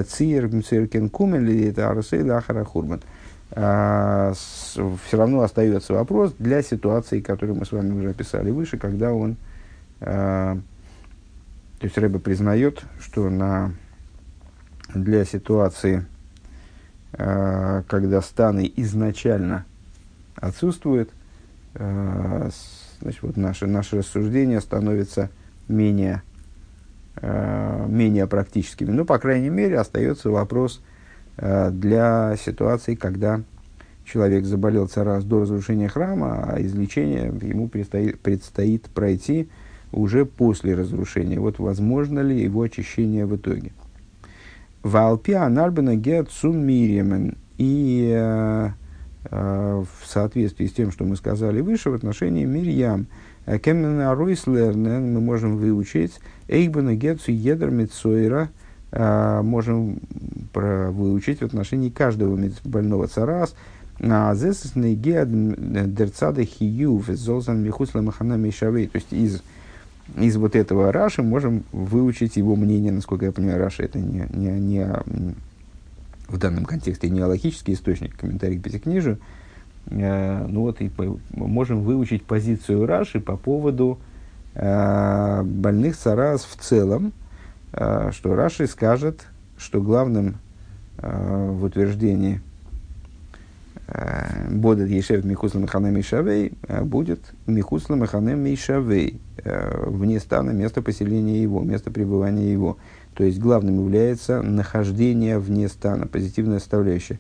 циер 0.08 0.48
мциркен 0.48 1.10
кумен 1.10 1.48
это 1.68 1.90
арсей 1.90 2.22
лахара 2.24 2.64
хурбан. 2.64 3.02
Все 3.50 4.34
равно 5.14 5.42
остается 5.42 5.94
вопрос 5.94 6.36
для 6.38 6.62
ситуации, 6.62 7.22
которую 7.22 7.58
мы 7.58 7.66
с 7.66 7.72
вами 7.72 7.98
уже 7.98 8.10
описали 8.10 8.52
выше, 8.52 8.78
когда 8.78 9.14
он, 9.14 9.38
то 11.80 11.86
есть 11.86 11.98
Рэба 11.98 12.20
признает, 12.20 12.84
что 13.00 13.30
на, 13.30 13.74
для 14.94 15.26
ситуации, 15.26 16.06
когда 17.12 18.22
станы 18.22 18.72
изначально 18.76 19.66
отсутствует, 20.36 21.10
э, 21.76 22.50
значит, 23.02 23.22
вот 23.24 23.38
наше, 23.38 23.68
наше 23.68 23.98
рассуждение 23.98 24.62
становится 24.62 25.30
менее, 25.68 26.22
э, 27.16 27.86
менее 27.88 28.28
практическими. 28.28 28.92
Ну, 28.92 29.06
по 29.06 29.20
крайней 29.20 29.50
мере, 29.50 29.80
остается 29.80 30.30
вопрос 30.30 30.82
э, 31.38 31.72
для 31.72 32.36
ситуации, 32.38 32.96
когда 32.96 33.42
человек 34.06 34.46
заболел 34.46 34.90
раз 34.96 35.24
до 35.26 35.42
разрушения 35.42 35.90
храма, 35.90 36.54
а 36.54 36.62
излечение 36.62 37.26
ему 37.42 37.68
предстоит, 37.68 38.20
предстоит 38.20 38.84
пройти 38.90 39.50
уже 39.92 40.26
после 40.26 40.76
разрушения. 40.76 41.40
Вот 41.40 41.60
возможно 41.60 42.20
ли 42.20 42.42
его 42.42 42.62
очищение 42.62 43.26
в 43.26 43.36
итоге? 43.36 43.72
Валпиа 44.84 45.48
нарбана 45.50 45.96
гет 45.96 46.30
сум 46.32 46.58
миримен. 46.58 47.38
И 47.58 48.72
Э, 49.30 49.84
в 49.84 50.08
соответствии 50.08 50.68
с 50.68 50.74
тем, 50.74 50.92
что 50.92 51.04
мы 51.04 51.16
сказали 51.16 51.60
выше 51.60 51.90
в 51.90 51.94
отношении 51.94 52.46
Мирьям. 52.46 53.08
Э, 53.46 53.60
Кемена 53.60 54.16
Ройслернен 54.16 55.14
мы 55.14 55.20
можем 55.20 55.58
выучить 55.58 56.14
Эйбана 56.48 56.96
Гетсу 56.96 57.32
Едер 57.32 57.70
Митсойра, 57.70 58.50
э, 58.92 59.42
можем 59.42 60.00
выучить 60.54 61.42
в 61.42 61.46
отношении 61.46 61.90
каждого 61.90 62.40
больного 62.64 63.08
царас, 63.08 63.54
а 64.00 64.34
Зесесный 64.34 64.96
Геад 64.96 65.28
Дерцада 65.94 66.46
Хиюв 66.46 67.08
Золзан 67.08 67.62
Михусла 67.62 68.02
Махана 68.02 68.36
Мишавей. 68.36 68.88
То 68.88 68.96
есть 68.98 69.12
из, 69.12 69.44
из 70.16 70.38
вот 70.38 70.56
этого 70.56 70.92
Раши 70.92 71.22
можем 71.22 71.64
выучить 71.72 72.38
его 72.38 72.56
мнение, 72.56 72.92
насколько 72.92 73.26
я 73.26 73.32
понимаю, 73.32 73.60
Раши 73.60 73.84
это 73.84 74.00
не, 74.00 74.26
не, 74.32 74.60
не 74.60 74.88
в 76.28 76.38
данном 76.38 76.66
контексте 76.66 77.10
не 77.10 77.20
аллахический 77.20 77.74
источник, 77.74 78.16
комментарий 78.16 78.60
к 78.60 78.64
Пятикнижию, 78.64 79.20
э, 79.88 80.46
ну 80.48 80.62
вот 80.62 80.82
и 80.82 80.90
по, 80.90 81.20
можем 81.32 81.82
выучить 81.82 82.24
позицию 82.24 82.86
Раши 82.86 83.20
по 83.20 83.38
поводу 83.38 84.00
э, 84.56 85.44
больных 85.44 85.98
цараз 85.98 86.46
в 86.46 86.56
целом, 86.62 87.14
э, 87.74 88.12
что 88.12 88.36
Раши 88.36 88.68
скажет, 88.68 89.28
что 89.58 89.82
главным 89.82 90.38
э, 90.98 91.50
в 91.52 91.64
утверждении 91.64 92.42
Бодет 94.50 94.90
Ешев 94.90 95.24
Михусла 95.24 95.60
Механем 95.60 95.96
Мишавей 95.96 96.54
э, 96.68 96.84
будет 96.84 97.22
Михусла 97.46 97.96
Механем 97.96 98.40
Мишавей, 98.40 99.22
вне 99.46 100.20
стана 100.20 100.52
место 100.52 100.82
поселения 100.82 101.42
его, 101.42 101.62
место 101.62 101.90
пребывания 101.90 102.52
его. 102.52 102.78
То 103.14 103.24
есть 103.24 103.40
главным 103.40 103.80
является 103.80 104.42
нахождение 104.42 105.40
вне 105.40 105.70
стана, 105.70 106.06
позитивная 106.06 106.60
составляющая. 106.60 107.20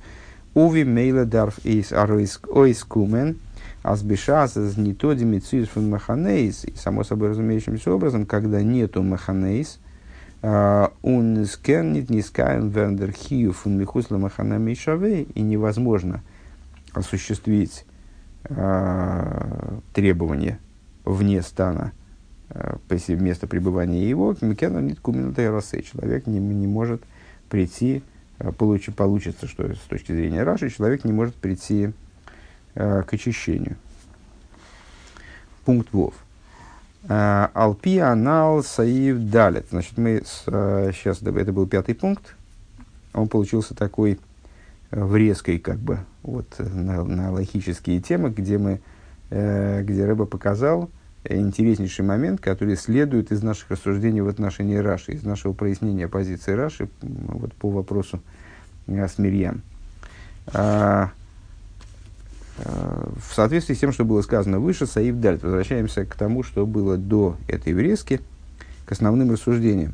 Уви 0.53 0.83
мейла 0.83 1.23
дарф 1.25 1.59
из 1.65 1.93
ойскумен, 1.93 3.37
азбишас 3.83 4.57
из 4.57 4.75
нитоди 4.77 5.23
мицис 5.23 5.69
фун 5.69 5.89
маханейс, 5.89 6.65
само 6.75 7.03
собой 7.03 7.29
разумеющимся 7.29 7.93
образом, 7.93 8.25
когда 8.25 8.61
нету 8.61 9.03
маханейс, 9.03 9.79
он 10.41 11.45
скеннит 11.45 12.09
нискаем 12.09 12.69
верндер 12.69 13.11
хию 13.11 13.53
фун 13.53 13.77
михусла 13.77 14.17
махана 14.17 14.57
мишавей, 14.57 15.27
и 15.33 15.41
невозможно 15.41 16.21
осуществить 16.97 17.85
требования 19.93 20.59
вне 21.03 21.41
стана– 21.41 21.91
Э, 22.49 22.77
место 23.09 23.45
пребывания 23.45 24.09
его, 24.09 24.33
человек 25.81 26.27
не, 26.27 26.39
не 26.39 26.67
может 26.67 27.01
прийти, 27.49 28.03
э, 28.39 28.51
получи, 28.53 28.91
получится, 28.91 29.47
что 29.47 29.73
с 29.73 29.79
точки 29.79 30.13
зрения 30.13 30.43
Раши, 30.43 30.69
человек 30.69 31.03
не 31.03 31.11
может 31.11 31.35
прийти 31.35 31.91
э, 32.75 33.03
к 33.03 33.13
очищению. 33.13 33.75
Пункт 35.65 35.91
Вов. 35.91 36.13
Э, 37.03 37.49
Алпи 37.53 37.97
анал 37.97 38.63
саив 38.63 39.17
далит. 39.29 39.67
Значит, 39.69 39.97
мы 39.97 40.23
с, 40.25 40.43
сейчас, 40.95 41.21
это 41.21 41.51
был 41.51 41.67
пятый 41.67 41.95
пункт, 41.95 42.35
он 43.13 43.27
получился 43.27 43.75
такой 43.75 44.19
врезкой, 44.91 45.59
как 45.59 45.77
бы, 45.77 45.99
вот, 46.23 46.55
на, 46.59 47.03
на 47.03 47.31
логические 47.31 47.99
темы, 48.01 48.29
где 48.29 48.57
мы, 48.57 48.81
где 49.29 50.05
Рыба 50.05 50.25
показал, 50.25 50.89
интереснейший 51.29 52.05
момент, 52.05 52.39
который 52.39 52.75
следует 52.75 53.31
из 53.31 53.43
наших 53.43 53.71
рассуждений 53.71 54.21
в 54.21 54.27
отношении 54.27 54.77
Раши, 54.77 55.13
из 55.13 55.23
нашего 55.23 55.53
прояснения 55.53 56.07
позиции 56.07 56.51
Раши 56.51 56.89
вот, 57.01 57.53
по 57.53 57.69
вопросу 57.69 58.21
э, 58.87 59.07
с 59.07 59.17
Мирьям. 59.17 59.61
А, 60.47 61.11
а, 62.59 63.11
в 63.27 63.33
соответствии 63.33 63.73
с 63.73 63.79
тем, 63.79 63.91
что 63.91 64.05
было 64.05 64.21
сказано 64.21 64.59
выше, 64.59 64.85
Саив 64.85 65.15
Дальт, 65.15 65.43
возвращаемся 65.43 66.05
к 66.05 66.15
тому, 66.15 66.43
что 66.43 66.65
было 66.65 66.97
до 66.97 67.35
этой 67.47 67.73
врезки, 67.73 68.21
к 68.85 68.91
основным 68.93 69.31
рассуждениям. 69.31 69.93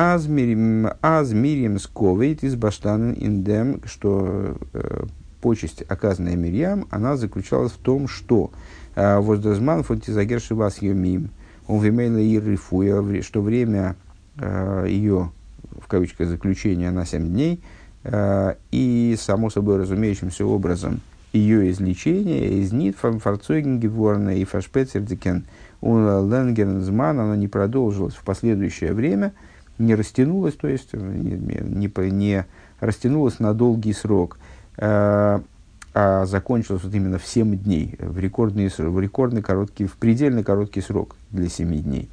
Аз 0.00 0.28
мирим 0.28 1.78
сковейт 1.80 2.44
из 2.44 2.54
баштанен 2.54 3.14
индем, 3.14 3.80
что 3.84 4.56
э, 4.72 5.06
почесть, 5.40 5.82
оказанная 5.88 6.36
Мирьям, 6.36 6.86
она 6.90 7.16
заключалась 7.16 7.72
в 7.72 7.78
том, 7.78 8.06
что 8.06 8.52
Воздозман 8.94 9.82
фотизагер 9.82 10.40
шивас 10.40 10.80
мим. 10.82 11.30
Он 11.66 11.80
вимейла 11.80 12.18
и 12.18 12.38
рифуя, 12.38 13.22
что 13.22 13.42
время 13.42 13.96
а, 14.36 14.84
ее, 14.84 15.32
в 15.80 15.88
кавычках, 15.88 16.28
заключения 16.28 16.92
на 16.92 17.04
7 17.04 17.28
дней, 17.28 17.60
а, 18.04 18.56
и, 18.70 19.16
само 19.18 19.50
собой 19.50 19.78
разумеющимся 19.78 20.46
образом, 20.46 21.00
ее 21.32 21.72
излечение 21.72 22.60
из 22.60 22.72
нит 22.72 22.96
фарцойген 22.96 23.80
геворна 23.80 24.36
и 24.36 24.44
фашпецердикен 24.44 25.44
у 25.80 25.96
ленгернзман, 25.96 27.18
оно 27.18 27.34
не 27.34 27.48
продолжилось 27.48 28.14
в 28.14 28.22
последующее 28.22 28.92
время, 28.92 29.32
не 29.78 29.94
растянулось, 29.94 30.54
то 30.54 30.68
есть 30.68 30.92
не, 30.92 31.60
не, 31.60 32.10
не 32.10 32.46
растянулось 32.80 33.38
на 33.38 33.54
долгий 33.54 33.92
срок. 33.92 34.38
а 34.76 36.26
закончилась 36.26 36.84
вот 36.84 36.94
именно 36.94 37.18
в 37.18 37.26
7 37.26 37.56
дней, 37.58 37.96
в 37.98 38.18
рекордный, 38.18 38.68
в 38.68 39.00
рекордный 39.00 39.42
короткий, 39.42 39.86
в 39.86 39.96
предельно 39.96 40.44
короткий 40.44 40.80
срок 40.80 41.16
для 41.30 41.48
7 41.48 41.82
дней. 41.82 42.08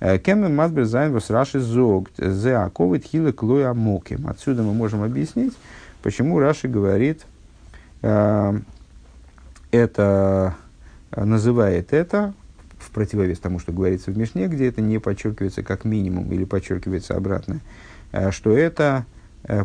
Э, 0.00 0.18
Кемен 0.18 0.54
Мадбер 0.54 0.84
Зайнвас 0.84 1.30
Раши 1.30 1.60
Зог, 1.60 2.08
Зе 2.16 2.56
Аковит 2.56 3.04
Хилы 3.04 3.32
Клоя 3.32 3.74
Моким. 3.74 4.28
Отсюда 4.28 4.62
мы 4.62 4.72
можем 4.72 5.02
объяснить, 5.02 5.52
почему 6.02 6.38
Раши 6.38 6.68
говорит, 6.68 7.26
э, 8.02 8.58
это, 9.70 10.54
называет 11.14 11.92
это, 11.92 12.32
в 12.78 12.90
противовес 12.90 13.38
тому, 13.38 13.58
что 13.58 13.72
говорится 13.72 14.10
в 14.10 14.18
Мишне, 14.18 14.46
где 14.48 14.68
это 14.68 14.80
не 14.80 14.98
подчеркивается 14.98 15.62
как 15.62 15.84
минимум 15.84 16.32
или 16.32 16.44
подчеркивается 16.44 17.16
обратно, 17.16 17.60
э, 18.12 18.30
что 18.30 18.56
это 18.56 19.06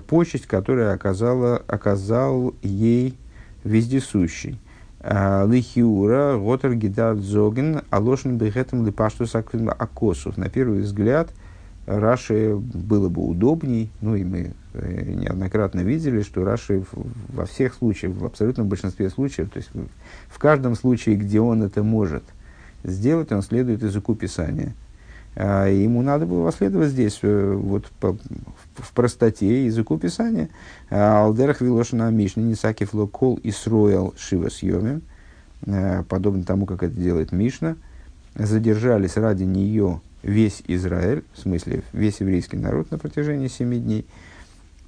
почесть, 0.08 0.46
которую 0.46 0.94
оказала, 0.94 1.58
оказал 1.68 2.54
ей 2.62 3.18
вездесущий. 3.64 4.60
А, 5.06 5.46
лихиура, 5.46 6.38
Готер 6.38 6.76
Гидат 6.76 7.18
Зоген, 7.18 7.82
Алошин 7.90 8.38
Бехетом 8.38 8.86
Липаштус 8.86 9.36
Акосов. 9.36 10.38
На 10.38 10.48
первый 10.48 10.80
взгляд, 10.80 11.30
Раши 11.86 12.56
было 12.56 13.10
бы 13.10 13.22
удобней, 13.28 13.92
ну 14.00 14.16
и 14.16 14.24
мы 14.24 14.54
э, 14.74 15.14
неоднократно 15.14 15.82
видели, 15.82 16.22
что 16.22 16.46
Раши 16.46 16.86
во 16.94 17.46
всех 17.46 17.74
случаях, 17.74 18.14
в 18.14 18.26
абсолютном 18.26 18.70
большинстве 18.70 19.10
случаев, 19.10 19.50
то 19.50 19.58
есть 19.58 19.72
в 20.30 20.40
каждом 20.40 20.76
случае, 20.76 21.18
где 21.18 21.42
он 21.42 21.64
это 21.64 21.84
может 21.84 22.24
сделать, 22.84 23.32
он 23.32 23.42
следует 23.42 23.84
языку 23.84 24.16
Писания. 24.16 24.74
А 25.36 25.68
ему 25.68 26.04
надо 26.04 26.26
было 26.26 26.46
последовать 26.46 26.90
здесь, 26.90 27.20
э, 27.24 27.54
вот 27.56 27.88
по, 28.00 28.16
в 28.76 28.94
простоте 28.94 29.66
языку 29.66 29.98
Писания. 29.98 30.50
А 30.90 31.24
Алдерах 31.24 31.62
Вилошина 31.62 32.12
Мишни 32.12 32.44
Нисакив 32.44 32.94
Локол 32.94 33.40
Исроил 33.44 34.14
Шива 34.18 34.50
Съемим, 34.50 35.02
э, 35.66 36.04
подобно 36.08 36.44
тому, 36.44 36.66
как 36.66 36.84
это 36.84 36.94
делает 36.94 37.32
Мишна, 37.32 37.78
задержались 38.36 39.18
ради 39.18 39.44
нее 39.44 40.02
весь 40.22 40.64
Израиль, 40.68 41.24
в 41.34 41.40
смысле 41.40 41.84
весь 41.94 42.22
еврейский 42.22 42.58
народ 42.58 42.92
на 42.92 42.98
протяжении 42.98 43.48
семи 43.48 43.80
дней. 43.80 44.06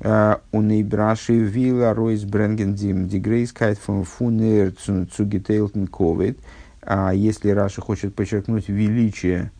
און 0.01 0.41
אויב 0.51 0.88
רש"י 0.88 1.33
וויל 1.33 1.93
ארויסברענגען 1.93 3.07
די 3.07 3.20
גרויסקייט 3.20 3.79
פון 3.79 4.03
פון 4.03 4.38
איר 4.38 4.73
צוגעטיילטן 4.75 5.87
כבוד. 5.87 6.37
А 6.85 7.13
если 7.13 7.49
Раши 7.49 7.81
хочет 7.81 8.15
подчеркнуть 8.15 8.69
величие 8.69 9.51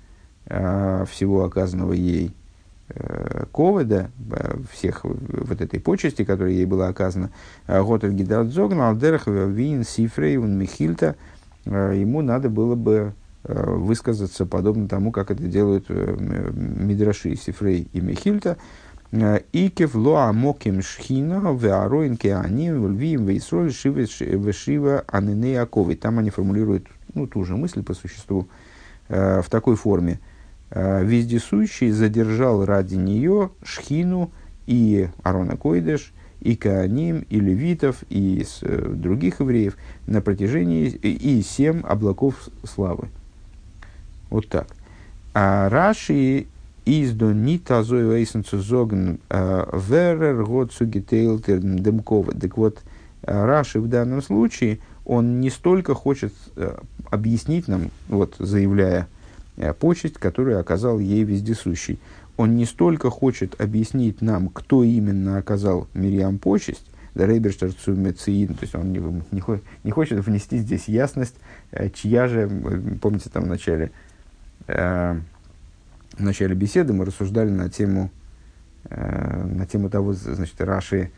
Э, 0.47 1.05
всего 1.09 1.43
оказанного 1.43 1.93
ей 1.93 2.31
э, 2.89 3.45
ковода, 3.51 4.11
э, 4.29 4.57
всех 4.71 5.03
вот 5.03 5.59
этой 5.59 5.79
почести, 5.79 6.23
которая 6.23 6.53
ей 6.53 6.65
была 6.65 6.87
оказана, 6.87 7.31
Готель 7.67 8.13
Гидардзогн, 8.13 8.79
Алдерах, 8.79 9.25
Вин, 9.25 9.83
Сифрей, 9.83 10.37
Михильта, 10.37 11.15
ему 11.65 12.21
надо 12.21 12.49
было 12.49 12.75
бы 12.75 13.13
высказаться 13.43 14.45
подобно 14.45 14.87
тому, 14.87 15.11
как 15.11 15.31
это 15.31 15.43
делают 15.43 15.89
Мидраши, 15.89 17.35
Сифрей 17.35 17.87
и 17.91 18.01
Михильта, 18.01 18.57
Икев 19.11 19.95
лоа 19.95 20.31
моким 20.31 20.81
шхина 20.81 21.55
веароин 21.55 22.17
кеаним 22.17 22.91
львием 22.91 23.25
вейсроль 23.25 23.71
шива 23.71 25.03
анинеякови. 25.07 25.95
Там 25.95 26.19
они 26.19 26.31
формулируют 26.31 26.87
ну, 27.15 27.27
ту 27.27 27.43
же 27.43 27.57
мысль 27.57 27.83
по 27.83 27.93
существу 27.93 28.47
в 29.07 29.45
такой 29.49 29.75
форме– 29.75 30.19
Э, 30.71 31.03
вездесущий 31.03 31.91
задержал 31.91 32.65
ради 32.65 32.95
нее 32.95 33.51
Шхину 33.63 34.31
и 34.65 35.07
Арона 35.23 35.57
Койдеш, 35.57 36.11
и 36.41 36.55
Кааним, 36.55 37.25
и 37.29 37.39
Левитов, 37.39 38.03
и 38.09 38.43
с, 38.43 38.59
э, 38.61 38.93
других 38.93 39.39
евреев 39.39 39.77
на 40.07 40.21
протяжении 40.21 40.87
и 40.89 41.41
семь 41.43 41.81
облаков 41.81 42.49
славы. 42.63 43.09
Вот 44.29 44.49
так. 44.49 44.67
А 45.33 45.69
Раши 45.69 46.47
издо 46.85 47.31
нита 47.31 47.83
зою 47.83 48.13
эйсенцу 48.13 48.59
зогн 48.59 49.19
э, 49.29 49.79
верер 49.87 50.43
год 50.43 50.73
сугитейлтер 50.73 51.59
демкова. 51.59 52.33
Так 52.33 52.57
вот, 52.57 52.81
Раши 53.21 53.79
в 53.79 53.87
данном 53.87 54.21
случае, 54.21 54.79
он 55.05 55.39
не 55.39 55.49
столько 55.49 55.93
хочет 55.93 56.33
объяснить 57.11 57.67
нам, 57.67 57.91
вот 58.09 58.35
заявляя, 58.39 59.07
Э, 59.57 59.73
почесть, 59.73 60.15
которую 60.15 60.59
оказал 60.59 60.99
ей 60.99 61.23
вездесущий. 61.23 61.99
Он 62.35 62.57
не 62.57 62.65
столько 62.65 63.09
хочет 63.09 63.59
объяснить 63.61 64.21
нам, 64.21 64.49
кто 64.49 64.83
именно 64.83 65.37
оказал 65.37 65.87
Мириам 65.93 66.39
почесть, 66.39 66.85
да 67.13 67.25
Рейберштер 67.25 67.71
Цумециин, 67.71 68.55
то 68.55 68.63
есть 68.63 68.75
он 68.75 68.91
не, 68.91 68.99
не, 68.99 69.41
не 69.85 69.91
хочет 69.91 70.25
внести 70.25 70.57
здесь 70.57 70.89
ясность, 70.89 71.35
э, 71.71 71.89
чья 71.89 72.27
же, 72.27 72.49
помните, 73.01 73.29
там 73.29 73.43
в 73.43 73.47
начале, 73.47 73.91
э, 74.67 75.17
в 76.17 76.21
начале 76.21 76.53
беседы 76.53 76.91
мы 76.91 77.05
рассуждали 77.05 77.49
на 77.49 77.69
тему, 77.69 78.11
э, 78.89 79.43
на 79.45 79.65
тему 79.65 79.89
того, 79.89 80.11
значит, 80.11 80.59
Раши 80.59 80.97
э, 80.97 81.09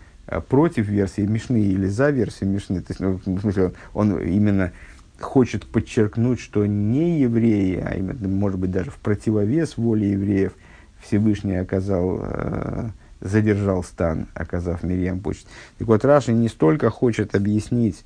против 0.49 0.87
версии 0.87 1.21
Мишны 1.21 1.61
или 1.61 1.87
за 1.87 2.09
версией 2.09 2.51
Мишны, 2.51 2.81
то 2.81 2.91
есть, 2.91 2.99
ну, 2.99 3.19
в 3.23 3.41
смысле, 3.41 3.73
он, 3.93 4.13
он 4.13 4.19
именно 4.19 4.71
хочет 5.19 5.65
подчеркнуть, 5.65 6.39
что 6.39 6.65
не 6.65 7.21
евреи, 7.21 7.83
а 7.83 7.95
именно, 7.95 8.27
может 8.27 8.59
быть, 8.59 8.71
даже 8.71 8.91
в 8.91 8.97
противовес 8.97 9.77
воле 9.77 10.11
евреев 10.11 10.53
Всевышний 11.01 11.55
оказал, 11.55 12.19
э, 12.21 12.89
задержал 13.21 13.83
стан, 13.83 14.27
оказав 14.33 14.83
Мирьям 14.83 15.19
почесть. 15.19 15.47
Так 15.77 15.87
вот, 15.87 16.05
Раши 16.05 16.33
не 16.33 16.49
столько 16.49 16.89
хочет 16.89 17.35
объяснить, 17.35 18.03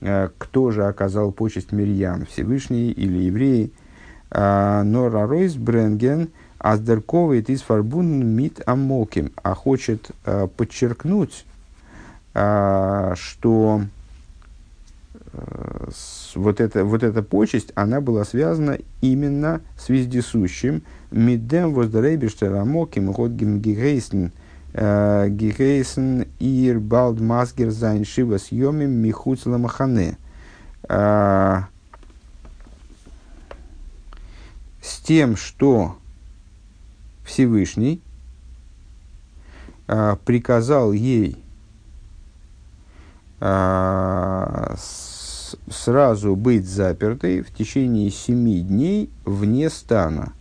э, 0.00 0.28
кто 0.38 0.70
же 0.70 0.86
оказал 0.86 1.32
почесть 1.32 1.72
Мирьям, 1.72 2.26
Всевышний 2.26 2.90
или 2.90 3.18
евреи, 3.24 3.72
э, 4.30 4.82
но 4.82 5.08
Раройс 5.08 5.54
Бренген 5.54 6.30
аздерковый 6.58 7.40
из 7.40 7.62
фарбун 7.62 8.26
мит 8.26 8.60
амоким, 8.66 9.32
а 9.42 9.54
хочет 9.54 10.10
э, 10.24 10.46
подчеркнуть, 10.56 11.46
что 12.32 13.82
вот, 16.34 16.60
это, 16.60 16.84
вот 16.84 17.02
эта 17.02 17.22
почесть, 17.22 17.72
она 17.74 18.00
была 18.00 18.24
связана 18.24 18.78
именно 19.00 19.60
с 19.78 19.88
вездесущим. 19.88 20.82
מיט 21.10 21.41
דעם 21.41 21.72
וואס 21.72 21.90
דער 21.90 22.04
אויבערשטער 22.04 22.54
המקום 22.54 23.12
האט 23.12 23.32
געהייסן 23.32 24.32
э, 24.72 25.28
געהייסן 25.28 26.26
איר 26.38 26.78
באלד 26.78 27.20
מסגיר 27.20 27.70
זיין 27.70 28.04
שבעת 28.04 28.38
ימים 28.38 28.90
מחוץ 28.90 29.46
למחנה. 29.46 30.18
Э, 30.88 31.62
с 34.82 34.98
тем, 35.00 35.36
что 35.36 35.96
Всевышний 37.24 38.00
э, 39.88 40.16
приказал 40.24 40.92
ей 40.92 41.36
сразу 45.68 46.36
быть 46.36 46.68
запертой 46.68 47.40
в 47.40 47.50
течение 47.52 48.10
семи 48.10 48.60
дней 48.60 49.10
вне 49.24 49.70
стана. 49.70 50.34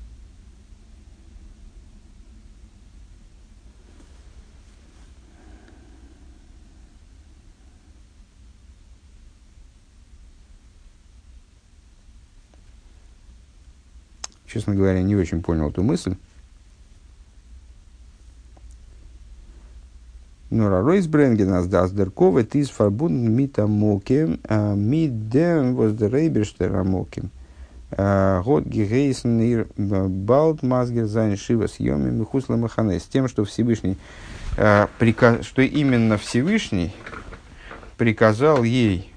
Честно 14.46 14.76
говоря, 14.76 15.02
не 15.04 15.16
очень 15.16 15.42
понял 15.42 15.70
эту 15.70 15.84
мысль. 15.84 16.16
נאר 20.52 20.82
ארויסברענגען, 20.82 21.54
אז 21.54 21.68
דאס 21.68 21.92
דער 21.92 22.16
כבוד 22.16 22.56
איז 22.56 22.70
פארבונדן 22.70 23.36
מיט 23.36 23.60
המקום, 23.60 24.40
מיט 24.76 25.30
דעם, 25.30 25.76
וואס 25.76 25.94
דער 25.94 26.12
אויבערשטער 26.12 26.76
המקום. 26.76 27.30
האט 27.92 28.66
געהייסן 28.66 29.40
איר 29.42 29.68
באלד 29.78 30.64
מסגיר 30.64 31.06
זיין 31.06 31.38
שבעת 31.38 31.68
ימי 31.68 32.12
מחוץ 32.12 32.56
למחנה. 32.56 33.00
С 33.00 33.06
тем, 33.06 33.28
что 33.28 33.46
Всевышний, 33.46 33.98
что 34.56 35.62
именно 35.62 36.18
Всевышний 36.18 36.92
приказал 37.98 38.64
ей 38.64 39.12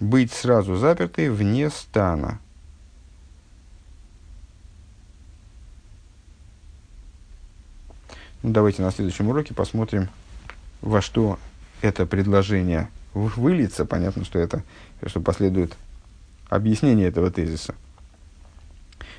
быть 0.00 0.32
сразу 0.32 0.76
запертой 0.76 1.28
вне 1.28 1.70
стана. 1.70 2.40
Ну, 8.42 8.52
давайте 8.52 8.82
на 8.82 8.90
следующем 8.90 9.28
уроке 9.28 9.54
посмотрим, 9.54 10.08
во 10.80 11.00
что 11.00 11.38
это 11.82 12.06
предложение 12.06 12.88
выльется. 13.14 13.84
Понятно, 13.84 14.24
что 14.24 14.38
это 14.38 14.62
что 15.06 15.20
последует 15.20 15.76
объяснение 16.48 17.08
этого 17.08 17.30
тезиса. 17.30 17.74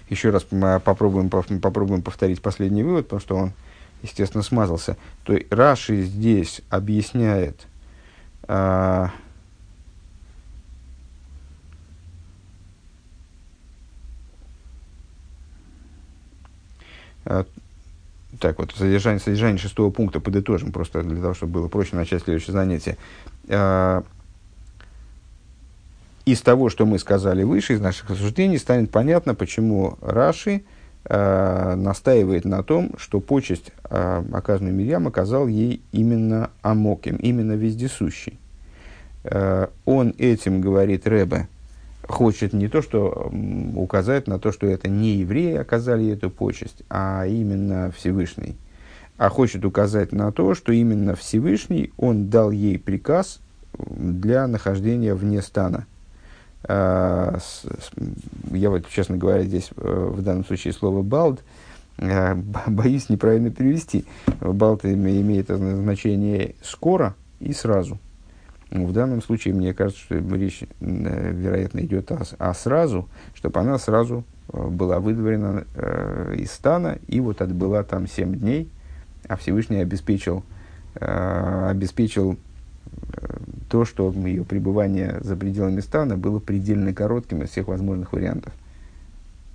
Еще 0.09 0.29
раз 0.29 0.43
попробуем, 0.43 1.29
попробуем 1.29 2.01
повторить 2.01 2.41
последний 2.41 2.83
вывод, 2.83 3.05
потому 3.05 3.21
что 3.21 3.35
он 3.37 3.53
естественно, 4.01 4.43
смазался. 4.43 4.97
То 5.23 5.33
есть 5.33 5.51
Раши 5.51 6.03
здесь 6.03 6.61
объясняет 6.69 7.67
а, 8.43 9.11
а, 17.25 17.45
так 18.41 18.57
вот, 18.57 18.73
содержание, 18.75 19.19
содержание 19.19 19.59
шестого 19.59 19.91
пункта 19.91 20.19
подытожим, 20.19 20.71
просто 20.71 21.03
для 21.03 21.21
того, 21.21 21.33
чтобы 21.33 21.53
было 21.53 21.67
проще 21.67 21.95
начать 21.95 22.23
следующее 22.23 22.53
занятие. 22.53 22.97
А, 23.47 24.03
из 26.25 26.41
того, 26.41 26.69
что 26.69 26.85
мы 26.85 26.99
сказали 26.99 27.43
выше, 27.43 27.73
из 27.73 27.81
наших 27.81 28.09
рассуждений, 28.09 28.57
станет 28.57 28.91
понятно, 28.91 29.35
почему 29.35 29.97
Раши 30.01 30.63
э, 31.05 31.75
настаивает 31.75 32.45
на 32.45 32.63
том, 32.63 32.91
что 32.97 33.19
почесть, 33.19 33.71
э, 33.89 34.23
оказанную 34.31 34.75
Мирьям, 34.75 35.07
оказал 35.07 35.47
ей 35.47 35.81
именно 35.91 36.51
Амоким, 36.61 37.15
именно 37.15 37.53
вездесущий. 37.53 38.37
Он 39.85 40.15
этим, 40.17 40.61
говорит 40.61 41.05
Ребе, 41.05 41.47
хочет 42.07 42.53
не 42.53 42.67
то, 42.67 42.81
что 42.81 43.31
указать 43.75 44.27
на 44.27 44.39
то, 44.39 44.51
что 44.51 44.67
это 44.67 44.89
не 44.89 45.15
евреи 45.17 45.55
оказали 45.55 46.09
эту 46.09 46.29
почесть, 46.29 46.83
а 46.89 47.25
именно 47.25 47.91
Всевышний. 47.95 48.55
А 49.17 49.29
хочет 49.29 49.65
указать 49.65 50.11
на 50.11 50.31
то, 50.31 50.55
что 50.55 50.71
именно 50.71 51.15
Всевышний, 51.15 51.93
он 51.97 52.29
дал 52.29 52.51
ей 52.51 52.79
приказ 52.79 53.39
для 53.77 54.47
нахождения 54.47 55.13
вне 55.13 55.41
стана. 55.41 55.85
А, 56.63 57.37
я 58.51 58.69
вот, 58.69 58.87
честно 58.89 59.17
говоря, 59.17 59.43
здесь 59.43 59.69
э, 59.75 60.09
в 60.11 60.21
данном 60.21 60.45
случае 60.45 60.73
слово 60.73 61.01
«балд» 61.01 61.41
э, 61.97 62.35
боюсь 62.67 63.09
неправильно 63.09 63.51
перевести. 63.51 64.05
«Балд» 64.39 64.85
имеет 64.85 65.47
значение 65.47 66.55
«скоро» 66.61 67.15
и 67.39 67.53
«сразу». 67.53 67.99
В 68.71 68.93
данном 68.93 69.21
случае, 69.21 69.53
мне 69.53 69.73
кажется, 69.73 70.01
что 70.01 70.15
речь, 70.35 70.63
э, 70.63 71.31
вероятно, 71.33 71.81
идет 71.81 72.09
о, 72.11 72.23
о 72.39 72.53
сразу, 72.53 73.09
чтобы 73.33 73.59
она 73.59 73.77
сразу 73.77 74.23
была 74.47 74.99
выдворена 74.99 75.65
э, 75.75 76.35
из 76.37 76.51
стана 76.51 76.97
и 77.07 77.19
вот 77.19 77.41
отбыла 77.41 77.83
там 77.83 78.07
семь 78.07 78.33
дней, 78.33 78.69
а 79.27 79.35
Всевышний 79.35 79.77
обеспечил, 79.77 80.43
э, 80.95 81.67
обеспечил 81.69 82.37
то, 83.69 83.85
что 83.85 84.11
ее 84.11 84.43
пребывание 84.43 85.17
за 85.21 85.35
пределами 85.35 85.81
стана 85.81 86.17
было 86.17 86.39
предельно 86.39 86.93
коротким 86.93 87.43
из 87.43 87.49
всех 87.49 87.67
возможных 87.67 88.13
вариантов– 88.13 88.53